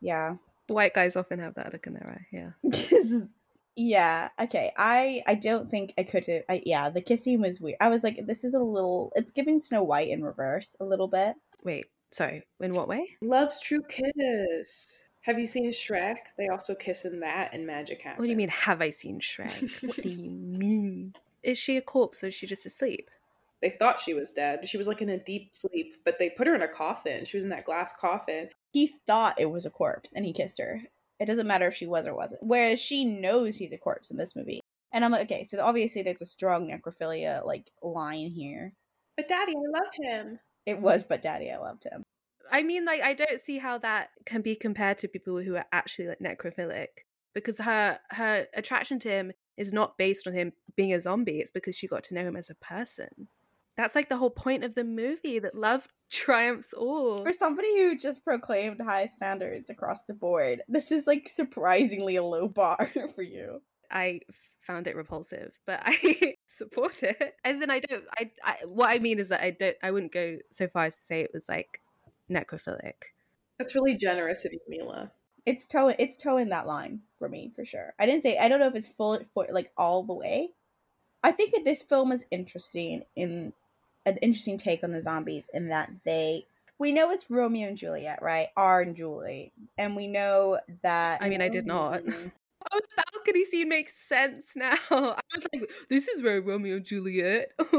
Yeah. 0.00 0.36
The 0.68 0.74
white 0.74 0.94
guys 0.94 1.16
often 1.16 1.40
have 1.40 1.54
that 1.54 1.72
look 1.72 1.86
in 1.88 1.94
their 1.94 2.06
eye. 2.08 2.26
Yeah. 2.30 2.50
This 2.62 3.10
is- 3.10 3.28
yeah. 3.78 4.28
Okay. 4.40 4.72
I 4.76 5.22
I 5.26 5.34
don't 5.34 5.70
think 5.70 5.94
I 5.96 6.02
could 6.02 6.26
have. 6.26 6.42
I, 6.48 6.62
yeah, 6.66 6.90
the 6.90 7.00
kissing 7.00 7.40
was 7.40 7.60
weird. 7.60 7.76
I 7.80 7.88
was 7.88 8.02
like, 8.02 8.26
this 8.26 8.44
is 8.44 8.54
a 8.54 8.58
little. 8.58 9.12
It's 9.14 9.30
giving 9.30 9.60
Snow 9.60 9.82
White 9.82 10.08
in 10.08 10.22
reverse 10.22 10.76
a 10.80 10.84
little 10.84 11.08
bit. 11.08 11.36
Wait. 11.62 11.86
Sorry. 12.10 12.42
In 12.60 12.72
what 12.72 12.88
way? 12.88 13.06
Love's 13.22 13.60
True 13.60 13.82
Kiss. 13.88 15.04
Have 15.22 15.38
you 15.38 15.46
seen 15.46 15.70
Shrek? 15.70 16.16
They 16.38 16.48
also 16.48 16.74
kiss 16.74 17.04
in 17.04 17.20
that 17.20 17.52
and 17.52 17.66
Magic 17.66 18.00
Happens. 18.00 18.18
What 18.18 18.24
do 18.24 18.30
you 18.30 18.36
mean? 18.36 18.48
Have 18.48 18.80
I 18.80 18.90
seen 18.90 19.20
Shrek? 19.20 19.82
what 19.86 19.96
do 19.96 20.08
you 20.08 20.30
mean? 20.30 21.14
Is 21.42 21.58
she 21.58 21.76
a 21.76 21.82
corpse 21.82 22.24
or 22.24 22.28
is 22.28 22.34
she 22.34 22.46
just 22.46 22.64
asleep? 22.64 23.10
They 23.60 23.70
thought 23.70 24.00
she 24.00 24.14
was 24.14 24.32
dead. 24.32 24.66
She 24.66 24.78
was 24.78 24.88
like 24.88 25.02
in 25.02 25.08
a 25.10 25.22
deep 25.22 25.50
sleep, 25.52 25.96
but 26.04 26.18
they 26.18 26.30
put 26.30 26.46
her 26.46 26.54
in 26.54 26.62
a 26.62 26.68
coffin. 26.68 27.24
She 27.24 27.36
was 27.36 27.44
in 27.44 27.50
that 27.50 27.64
glass 27.64 27.92
coffin. 27.92 28.48
He 28.72 28.86
thought 29.06 29.40
it 29.40 29.50
was 29.50 29.66
a 29.66 29.70
corpse 29.70 30.10
and 30.14 30.24
he 30.24 30.32
kissed 30.32 30.58
her. 30.58 30.80
It 31.20 31.26
doesn't 31.26 31.46
matter 31.46 31.68
if 31.68 31.74
she 31.74 31.86
was 31.86 32.06
or 32.06 32.14
wasn't. 32.14 32.42
Whereas 32.42 32.80
she 32.80 33.04
knows 33.04 33.56
he's 33.56 33.72
a 33.72 33.78
corpse 33.78 34.10
in 34.10 34.16
this 34.16 34.36
movie. 34.36 34.60
And 34.92 35.04
I'm 35.04 35.10
like, 35.10 35.22
okay, 35.22 35.44
so 35.44 35.62
obviously 35.62 36.02
there's 36.02 36.22
a 36.22 36.26
strong 36.26 36.70
necrophilia 36.70 37.44
like 37.44 37.70
line 37.82 38.30
here. 38.30 38.72
But 39.16 39.28
Daddy, 39.28 39.52
I 39.52 39.78
love 39.80 39.92
him. 40.00 40.38
It 40.64 40.80
was, 40.80 41.04
but 41.04 41.22
Daddy, 41.22 41.50
I 41.50 41.58
loved 41.58 41.84
him. 41.84 42.02
I 42.50 42.62
mean, 42.62 42.84
like, 42.84 43.02
I 43.02 43.14
don't 43.14 43.40
see 43.40 43.58
how 43.58 43.78
that 43.78 44.10
can 44.24 44.42
be 44.42 44.56
compared 44.56 44.98
to 44.98 45.08
people 45.08 45.38
who 45.38 45.56
are 45.56 45.66
actually 45.72 46.08
like 46.08 46.20
necrophilic 46.20 46.86
because 47.34 47.58
her 47.58 47.98
her 48.10 48.46
attraction 48.54 48.98
to 49.00 49.08
him 49.08 49.32
is 49.56 49.72
not 49.72 49.98
based 49.98 50.26
on 50.26 50.34
him 50.34 50.52
being 50.76 50.92
a 50.92 51.00
zombie. 51.00 51.40
It's 51.40 51.50
because 51.50 51.76
she 51.76 51.86
got 51.86 52.02
to 52.04 52.14
know 52.14 52.22
him 52.22 52.36
as 52.36 52.48
a 52.48 52.54
person. 52.54 53.28
That's 53.78 53.94
like 53.94 54.08
the 54.08 54.16
whole 54.16 54.30
point 54.30 54.64
of 54.64 54.74
the 54.74 54.82
movie 54.82 55.38
that 55.38 55.54
love 55.54 55.86
triumphs 56.10 56.72
all. 56.74 57.22
For 57.22 57.32
somebody 57.32 57.76
who 57.76 57.96
just 57.96 58.24
proclaimed 58.24 58.80
high 58.80 59.08
standards 59.14 59.70
across 59.70 60.02
the 60.02 60.14
board, 60.14 60.62
this 60.66 60.90
is 60.90 61.06
like 61.06 61.28
surprisingly 61.32 62.16
a 62.16 62.24
low 62.24 62.48
bar 62.48 62.90
for 63.14 63.22
you. 63.22 63.62
I 63.88 64.20
found 64.60 64.88
it 64.88 64.96
repulsive, 64.96 65.60
but 65.64 65.80
I 65.84 66.34
support 66.48 67.04
it. 67.04 67.36
As 67.44 67.60
in, 67.60 67.70
I 67.70 67.78
don't. 67.78 68.04
I, 68.18 68.30
I 68.42 68.56
what 68.66 68.90
I 68.90 68.98
mean 68.98 69.20
is 69.20 69.28
that 69.28 69.42
I 69.42 69.52
don't. 69.52 69.76
I 69.80 69.92
wouldn't 69.92 70.12
go 70.12 70.38
so 70.50 70.66
far 70.66 70.86
as 70.86 70.96
to 70.96 71.02
say 71.02 71.20
it 71.20 71.30
was 71.32 71.48
like 71.48 71.80
necrophilic. 72.28 72.94
That's 73.58 73.76
really 73.76 73.96
generous 73.96 74.44
of 74.44 74.52
you, 74.52 74.60
Mila. 74.68 75.12
It's 75.46 75.66
toe 75.66 75.94
it's 75.96 76.16
toeing 76.16 76.48
that 76.48 76.66
line 76.66 77.02
for 77.16 77.28
me 77.28 77.52
for 77.54 77.64
sure. 77.64 77.94
I 77.96 78.06
didn't 78.06 78.24
say 78.24 78.38
I 78.38 78.48
don't 78.48 78.58
know 78.58 78.66
if 78.66 78.74
it's 78.74 78.88
full 78.88 79.20
for 79.32 79.46
like 79.52 79.70
all 79.76 80.02
the 80.02 80.14
way. 80.14 80.50
I 81.22 81.30
think 81.30 81.52
that 81.52 81.64
this 81.64 81.82
film 81.82 82.12
is 82.12 82.24
interesting 82.30 83.02
in 83.16 83.52
an 84.08 84.16
interesting 84.18 84.58
take 84.58 84.82
on 84.84 84.92
the 84.92 85.02
zombies 85.02 85.48
in 85.52 85.68
that 85.68 85.90
they 86.04 86.46
we 86.78 86.92
know 86.92 87.10
it's 87.10 87.28
Romeo 87.28 87.66
and 87.68 87.76
Juliet, 87.76 88.20
right? 88.22 88.48
R 88.56 88.82
and 88.82 88.94
Julie. 88.94 89.52
And 89.76 89.96
we 89.96 90.06
know 90.06 90.60
that 90.82 91.20
I 91.22 91.28
mean, 91.28 91.42
I 91.42 91.48
did 91.48 91.66
not. 91.66 92.02
Oh, 92.70 92.80
the 92.96 93.02
balcony 93.12 93.44
scene 93.44 93.68
makes 93.68 93.94
sense 93.96 94.52
now. 94.56 94.74
I 94.90 95.20
was 95.34 95.46
like, 95.54 95.70
this 95.88 96.08
is 96.08 96.20
very 96.20 96.40
Romeo 96.40 96.76
and 96.76 96.84
Juliet. 96.84 97.52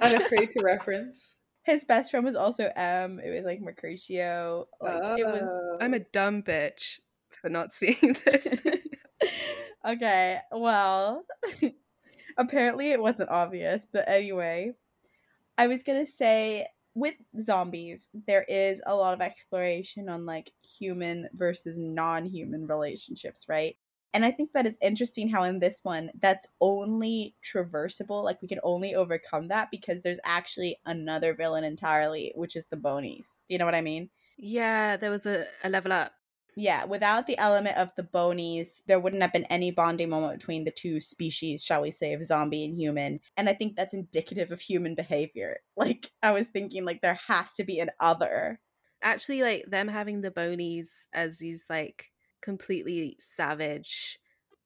Unafraid 0.00 0.50
to 0.52 0.62
reference. 0.62 1.36
his 1.64 1.84
best 1.84 2.10
friend 2.12 2.24
was 2.24 2.36
also 2.36 2.70
M. 2.76 3.18
It 3.22 3.30
was 3.34 3.44
like 3.44 3.60
Mercutio. 3.60 4.68
Like 4.80 5.18
it 5.18 5.26
was 5.26 5.42
Oh. 5.44 5.78
I'm 5.80 5.94
a 5.94 5.98
dumb 5.98 6.42
bitch 6.42 7.00
for 7.28 7.50
not 7.50 7.72
seeing 7.72 8.16
this. 8.24 8.64
okay, 9.86 10.38
well, 10.52 11.24
apparently 12.38 12.92
it 12.92 13.00
wasn't 13.02 13.30
obvious, 13.30 13.84
but 13.92 14.08
anyway, 14.08 14.74
I 15.58 15.66
was 15.66 15.82
gonna 15.82 16.06
say 16.06 16.66
with 16.94 17.14
zombies, 17.38 18.08
there 18.12 18.44
is 18.48 18.82
a 18.86 18.94
lot 18.94 19.14
of 19.14 19.20
exploration 19.20 20.08
on 20.08 20.26
like 20.26 20.52
human 20.62 21.28
versus 21.34 21.78
non 21.78 22.26
human 22.26 22.66
relationships, 22.66 23.46
right? 23.48 23.76
And 24.14 24.24
I 24.26 24.30
think 24.30 24.52
that 24.52 24.66
it's 24.66 24.78
interesting 24.82 25.28
how 25.28 25.42
in 25.44 25.58
this 25.60 25.80
one, 25.84 26.10
that's 26.20 26.46
only 26.60 27.34
traversable. 27.42 28.22
Like 28.24 28.42
we 28.42 28.48
can 28.48 28.60
only 28.62 28.94
overcome 28.94 29.48
that 29.48 29.70
because 29.70 30.02
there's 30.02 30.18
actually 30.24 30.78
another 30.84 31.34
villain 31.34 31.64
entirely, 31.64 32.32
which 32.34 32.54
is 32.56 32.66
the 32.66 32.76
Bonies. 32.76 33.30
Do 33.48 33.54
you 33.54 33.58
know 33.58 33.64
what 33.64 33.74
I 33.74 33.80
mean? 33.80 34.10
yeah, 34.36 34.96
there 34.96 35.10
was 35.10 35.26
a, 35.26 35.46
a 35.62 35.68
level 35.68 35.92
up. 35.92 36.12
Yeah, 36.54 36.84
without 36.84 37.26
the 37.26 37.38
element 37.38 37.78
of 37.78 37.92
the 37.96 38.02
bonies, 38.02 38.82
there 38.86 39.00
wouldn't 39.00 39.22
have 39.22 39.32
been 39.32 39.44
any 39.44 39.70
bonding 39.70 40.10
moment 40.10 40.38
between 40.38 40.64
the 40.64 40.70
two 40.70 41.00
species, 41.00 41.64
shall 41.64 41.80
we 41.80 41.90
say, 41.90 42.12
of 42.12 42.22
zombie 42.22 42.64
and 42.64 42.78
human. 42.78 43.20
And 43.38 43.48
I 43.48 43.54
think 43.54 43.74
that's 43.74 43.94
indicative 43.94 44.50
of 44.50 44.60
human 44.60 44.94
behavior. 44.94 45.58
Like, 45.74 46.12
I 46.22 46.32
was 46.32 46.46
thinking, 46.48 46.84
like, 46.84 47.00
there 47.00 47.18
has 47.26 47.54
to 47.54 47.64
be 47.64 47.80
an 47.80 47.90
other. 47.98 48.60
Actually, 49.02 49.42
like 49.42 49.64
them 49.66 49.88
having 49.88 50.20
the 50.20 50.30
bonies 50.30 51.08
as 51.12 51.38
these 51.38 51.66
like 51.68 52.12
completely 52.40 53.16
savage 53.18 54.18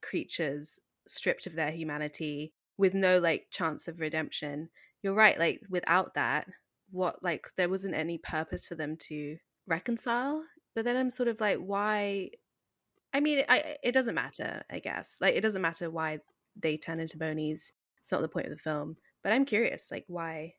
creatures 0.02 0.78
stripped 1.06 1.46
of 1.46 1.54
their 1.54 1.70
humanity 1.70 2.52
with 2.76 2.92
no 2.92 3.18
like 3.18 3.46
chance 3.50 3.88
of 3.88 4.00
redemption. 4.00 4.68
You're 5.02 5.14
right, 5.14 5.38
like 5.38 5.62
without 5.70 6.14
that, 6.14 6.48
what 6.90 7.22
like 7.22 7.46
there 7.56 7.68
wasn't 7.68 7.94
any 7.94 8.18
purpose 8.18 8.66
for 8.66 8.74
them 8.74 8.96
to 9.08 9.38
reconcile. 9.66 10.44
But 10.76 10.84
then 10.84 10.96
I'm 10.96 11.10
sort 11.10 11.28
of 11.28 11.40
like, 11.40 11.56
why? 11.56 12.30
I 13.12 13.20
mean, 13.20 13.44
I 13.48 13.76
it 13.82 13.92
doesn't 13.92 14.14
matter, 14.14 14.62
I 14.70 14.78
guess. 14.78 15.16
Like 15.20 15.34
it 15.34 15.40
doesn't 15.40 15.62
matter 15.62 15.90
why 15.90 16.20
they 16.54 16.76
turn 16.76 17.00
into 17.00 17.18
bonies. 17.18 17.72
It's 17.98 18.12
not 18.12 18.20
the 18.20 18.28
point 18.28 18.46
of 18.46 18.52
the 18.52 18.58
film. 18.58 18.98
But 19.24 19.32
I'm 19.32 19.46
curious, 19.46 19.90
like 19.90 20.04
why? 20.06 20.54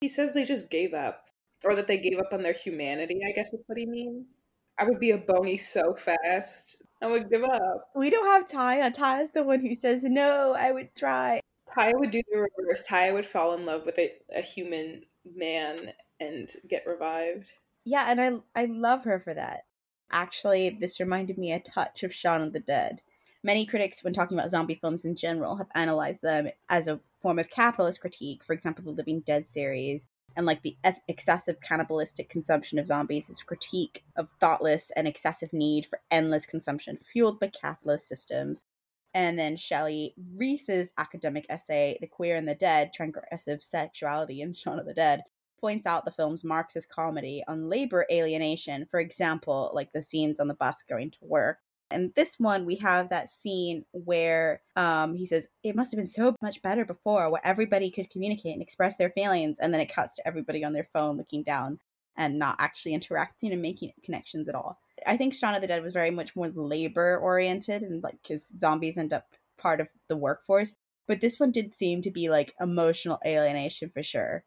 He 0.00 0.08
says 0.08 0.32
they 0.32 0.46
just 0.46 0.70
gave 0.70 0.94
up, 0.94 1.26
or 1.64 1.76
that 1.76 1.86
they 1.86 1.98
gave 1.98 2.18
up 2.18 2.32
on 2.32 2.42
their 2.42 2.54
humanity. 2.54 3.20
I 3.28 3.32
guess 3.32 3.52
is 3.52 3.60
what 3.66 3.78
he 3.78 3.86
means. 3.86 4.46
I 4.78 4.84
would 4.84 5.00
be 5.00 5.10
a 5.10 5.18
bony 5.18 5.58
so 5.58 5.94
fast. 5.94 6.82
I 7.02 7.06
would 7.06 7.30
give 7.30 7.44
up. 7.44 7.90
We 7.94 8.10
don't 8.10 8.26
have 8.26 8.48
Tyia. 8.48 8.94
Tyia's 8.94 9.30
the 9.32 9.42
one 9.42 9.60
who 9.60 9.74
says, 9.74 10.02
no, 10.04 10.54
I 10.56 10.70
would 10.70 10.94
try. 10.94 11.40
Tyia 11.76 11.92
would 11.96 12.12
do 12.12 12.22
the 12.30 12.38
reverse. 12.38 12.86
Tyia 12.88 13.12
would 13.12 13.26
fall 13.26 13.54
in 13.54 13.66
love 13.66 13.84
with 13.84 13.98
a, 13.98 14.12
a 14.34 14.40
human 14.40 15.02
man 15.24 15.92
and 16.20 16.48
get 16.68 16.86
revived. 16.86 17.52
Yeah, 17.88 18.04
and 18.10 18.20
I 18.20 18.62
I 18.62 18.66
love 18.66 19.04
her 19.04 19.18
for 19.18 19.32
that. 19.32 19.64
Actually, 20.12 20.68
this 20.68 21.00
reminded 21.00 21.38
me 21.38 21.52
a 21.52 21.58
touch 21.58 22.02
of 22.02 22.12
Shaun 22.12 22.42
of 22.42 22.52
the 22.52 22.60
Dead. 22.60 23.00
Many 23.42 23.64
critics, 23.64 24.04
when 24.04 24.12
talking 24.12 24.38
about 24.38 24.50
zombie 24.50 24.78
films 24.78 25.06
in 25.06 25.16
general, 25.16 25.56
have 25.56 25.68
analyzed 25.74 26.20
them 26.20 26.50
as 26.68 26.86
a 26.86 27.00
form 27.22 27.38
of 27.38 27.48
capitalist 27.48 28.02
critique. 28.02 28.44
For 28.44 28.52
example, 28.52 28.84
the 28.84 28.92
Living 28.92 29.20
Dead 29.20 29.46
series, 29.46 30.04
and 30.36 30.44
like 30.44 30.60
the 30.60 30.76
ex- 30.84 31.00
excessive 31.08 31.62
cannibalistic 31.62 32.28
consumption 32.28 32.78
of 32.78 32.86
zombies 32.86 33.30
is 33.30 33.40
a 33.40 33.46
critique 33.46 34.04
of 34.16 34.28
thoughtless 34.38 34.90
and 34.94 35.08
excessive 35.08 35.54
need 35.54 35.86
for 35.86 36.00
endless 36.10 36.44
consumption 36.44 36.98
fueled 37.10 37.40
by 37.40 37.46
capitalist 37.46 38.06
systems. 38.06 38.66
And 39.14 39.38
then 39.38 39.56
Shelley 39.56 40.14
Reese's 40.36 40.90
academic 40.98 41.46
essay, 41.48 41.96
The 42.02 42.06
Queer 42.06 42.36
and 42.36 42.46
the 42.46 42.54
Dead 42.54 42.90
Transgressive 42.92 43.62
Sexuality 43.62 44.42
in 44.42 44.52
Shaun 44.52 44.78
of 44.78 44.84
the 44.84 44.92
Dead, 44.92 45.22
points 45.60 45.86
out 45.86 46.04
the 46.04 46.12
film's 46.12 46.44
Marxist 46.44 46.88
comedy 46.88 47.42
on 47.48 47.68
labor 47.68 48.06
alienation, 48.10 48.86
for 48.90 49.00
example, 49.00 49.70
like 49.74 49.92
the 49.92 50.02
scenes 50.02 50.40
on 50.40 50.48
the 50.48 50.54
bus 50.54 50.82
going 50.88 51.10
to 51.12 51.18
work. 51.22 51.58
And 51.90 52.12
this 52.14 52.36
one, 52.38 52.66
we 52.66 52.76
have 52.76 53.08
that 53.08 53.30
scene 53.30 53.84
where 53.92 54.60
um, 54.76 55.14
he 55.14 55.26
says, 55.26 55.48
It 55.62 55.74
must 55.74 55.90
have 55.92 55.98
been 55.98 56.06
so 56.06 56.34
much 56.42 56.60
better 56.60 56.84
before, 56.84 57.30
where 57.30 57.46
everybody 57.46 57.90
could 57.90 58.10
communicate 58.10 58.52
and 58.52 58.62
express 58.62 58.96
their 58.96 59.10
feelings. 59.10 59.58
And 59.58 59.72
then 59.72 59.80
it 59.80 59.92
cuts 59.92 60.16
to 60.16 60.26
everybody 60.26 60.64
on 60.64 60.74
their 60.74 60.88
phone 60.92 61.16
looking 61.16 61.42
down 61.42 61.78
and 62.16 62.38
not 62.38 62.56
actually 62.58 62.92
interacting 62.94 63.52
and 63.52 63.62
making 63.62 63.92
connections 64.04 64.48
at 64.48 64.54
all. 64.54 64.78
I 65.06 65.16
think 65.16 65.32
Shaun 65.32 65.54
of 65.54 65.60
the 65.60 65.66
Dead 65.66 65.82
was 65.82 65.94
very 65.94 66.10
much 66.10 66.34
more 66.36 66.48
labor 66.48 67.18
oriented 67.18 67.82
and 67.82 68.02
like 68.02 68.18
because 68.22 68.52
zombies 68.58 68.98
end 68.98 69.12
up 69.12 69.26
part 69.56 69.80
of 69.80 69.88
the 70.08 70.16
workforce. 70.16 70.76
But 71.06 71.20
this 71.20 71.40
one 71.40 71.52
did 71.52 71.72
seem 71.72 72.02
to 72.02 72.10
be 72.10 72.28
like 72.28 72.54
emotional 72.60 73.18
alienation 73.24 73.90
for 73.94 74.02
sure. 74.02 74.44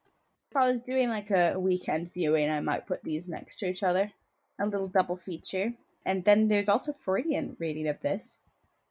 If 0.52 0.58
I 0.58 0.70
was 0.70 0.82
doing 0.82 1.08
like 1.08 1.32
a 1.32 1.58
weekend 1.58 2.12
viewing, 2.14 2.50
I 2.50 2.60
might 2.60 2.86
put 2.86 3.02
these 3.06 3.30
next 3.30 3.58
to 3.60 3.70
each 3.70 3.84
other. 3.84 4.12
A 4.60 4.66
little 4.66 4.90
double 4.90 5.16
feature. 5.16 5.74
And 6.06 6.26
then 6.26 6.50
there's 6.50 6.68
also 6.68 6.92
Freudian 6.92 7.56
reading 7.58 7.88
of 7.88 8.02
this 8.02 8.38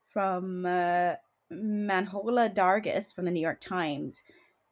from 0.06 0.64
uh, 0.64 1.16
Manohla 1.52 2.54
Dargis 2.54 3.14
from 3.14 3.26
the 3.26 3.30
New 3.30 3.40
York 3.40 3.60
Times. 3.60 4.22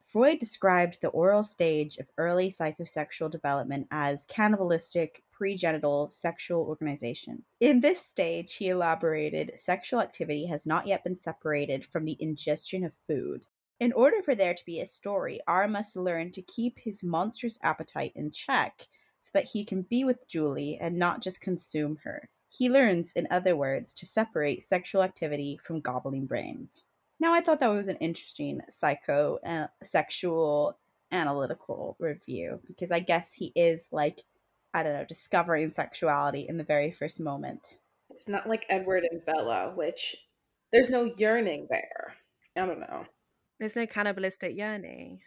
Freud 0.00 0.38
described 0.38 1.02
the 1.02 1.08
oral 1.08 1.42
stage 1.42 1.98
of 1.98 2.06
early 2.16 2.48
psychosexual 2.48 3.30
development 3.30 3.86
as 3.90 4.24
cannibalistic 4.24 5.22
pregenital 5.38 6.10
sexual 6.10 6.62
organization. 6.62 7.44
In 7.60 7.80
this 7.80 8.00
stage, 8.00 8.54
he 8.54 8.70
elaborated, 8.70 9.52
sexual 9.56 10.00
activity 10.00 10.46
has 10.46 10.64
not 10.64 10.86
yet 10.86 11.04
been 11.04 11.20
separated 11.20 11.84
from 11.84 12.06
the 12.06 12.16
ingestion 12.18 12.82
of 12.82 12.94
food. 13.06 13.44
In 13.80 13.92
order 13.92 14.22
for 14.22 14.34
there 14.34 14.54
to 14.54 14.64
be 14.64 14.80
a 14.80 14.86
story, 14.86 15.40
R 15.46 15.68
must 15.68 15.96
learn 15.96 16.32
to 16.32 16.42
keep 16.42 16.80
his 16.80 17.04
monstrous 17.04 17.58
appetite 17.62 18.12
in 18.16 18.32
check 18.32 18.88
so 19.20 19.30
that 19.34 19.50
he 19.52 19.64
can 19.64 19.82
be 19.82 20.04
with 20.04 20.28
Julie 20.28 20.78
and 20.80 20.96
not 20.96 21.22
just 21.22 21.40
consume 21.40 21.98
her. 22.02 22.28
He 22.48 22.68
learns, 22.68 23.12
in 23.12 23.28
other 23.30 23.54
words, 23.54 23.94
to 23.94 24.06
separate 24.06 24.62
sexual 24.62 25.02
activity 25.02 25.60
from 25.62 25.80
gobbling 25.80 26.26
brains. 26.26 26.82
Now, 27.20 27.32
I 27.32 27.40
thought 27.40 27.60
that 27.60 27.68
was 27.68 27.88
an 27.88 27.96
interesting 27.96 28.62
psycho 28.68 29.38
and 29.42 29.68
sexual 29.82 30.78
analytical 31.12 31.96
review 31.98 32.60
because 32.66 32.90
I 32.90 33.00
guess 33.00 33.32
he 33.32 33.52
is 33.54 33.88
like, 33.92 34.24
I 34.74 34.82
don't 34.82 34.94
know, 34.94 35.04
discovering 35.04 35.70
sexuality 35.70 36.46
in 36.48 36.56
the 36.56 36.64
very 36.64 36.90
first 36.90 37.20
moment. 37.20 37.78
It's 38.10 38.28
not 38.28 38.48
like 38.48 38.66
Edward 38.68 39.04
and 39.10 39.24
Bella, 39.24 39.72
which 39.74 40.16
there's 40.72 40.90
no 40.90 41.12
yearning 41.16 41.68
there. 41.70 42.14
I 42.56 42.66
don't 42.66 42.80
know. 42.80 43.06
There's 43.58 43.76
no 43.76 43.86
cannibalistic 43.86 44.56
yearning. 44.56 45.20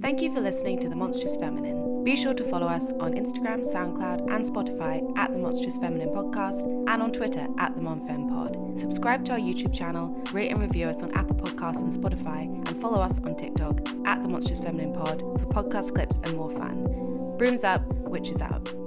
Thank 0.00 0.20
you 0.20 0.34
for 0.34 0.40
listening 0.40 0.80
to 0.80 0.88
The 0.88 0.96
Monstrous 0.96 1.36
Feminine. 1.36 2.02
Be 2.04 2.16
sure 2.16 2.34
to 2.34 2.42
follow 2.42 2.66
us 2.66 2.90
on 2.94 3.12
Instagram, 3.12 3.64
SoundCloud, 3.64 4.32
and 4.34 4.44
Spotify 4.44 5.16
at 5.16 5.32
The 5.32 5.38
Monstrous 5.38 5.78
Feminine 5.78 6.08
Podcast 6.08 6.64
and 6.88 7.02
on 7.02 7.12
Twitter 7.12 7.46
at 7.58 7.76
The 7.76 7.80
MonFem 7.80 8.28
Pod. 8.28 8.76
Subscribe 8.76 9.24
to 9.26 9.32
our 9.32 9.38
YouTube 9.38 9.72
channel, 9.72 10.08
rate 10.32 10.50
and 10.50 10.60
review 10.60 10.88
us 10.88 11.04
on 11.04 11.12
Apple 11.12 11.36
Podcasts 11.36 11.82
and 11.82 11.92
Spotify, 11.92 12.46
and 12.68 12.76
follow 12.80 13.00
us 13.00 13.20
on 13.20 13.36
TikTok 13.36 13.80
at 14.04 14.22
The 14.22 14.28
Monstrous 14.28 14.60
Feminine 14.60 14.92
Pod 14.92 15.20
for 15.20 15.46
podcast 15.46 15.94
clips 15.94 16.18
and 16.24 16.34
more 16.34 16.50
fun. 16.50 17.36
Brooms 17.36 17.62
up, 17.62 17.84
witches 17.86 18.42
out. 18.42 18.81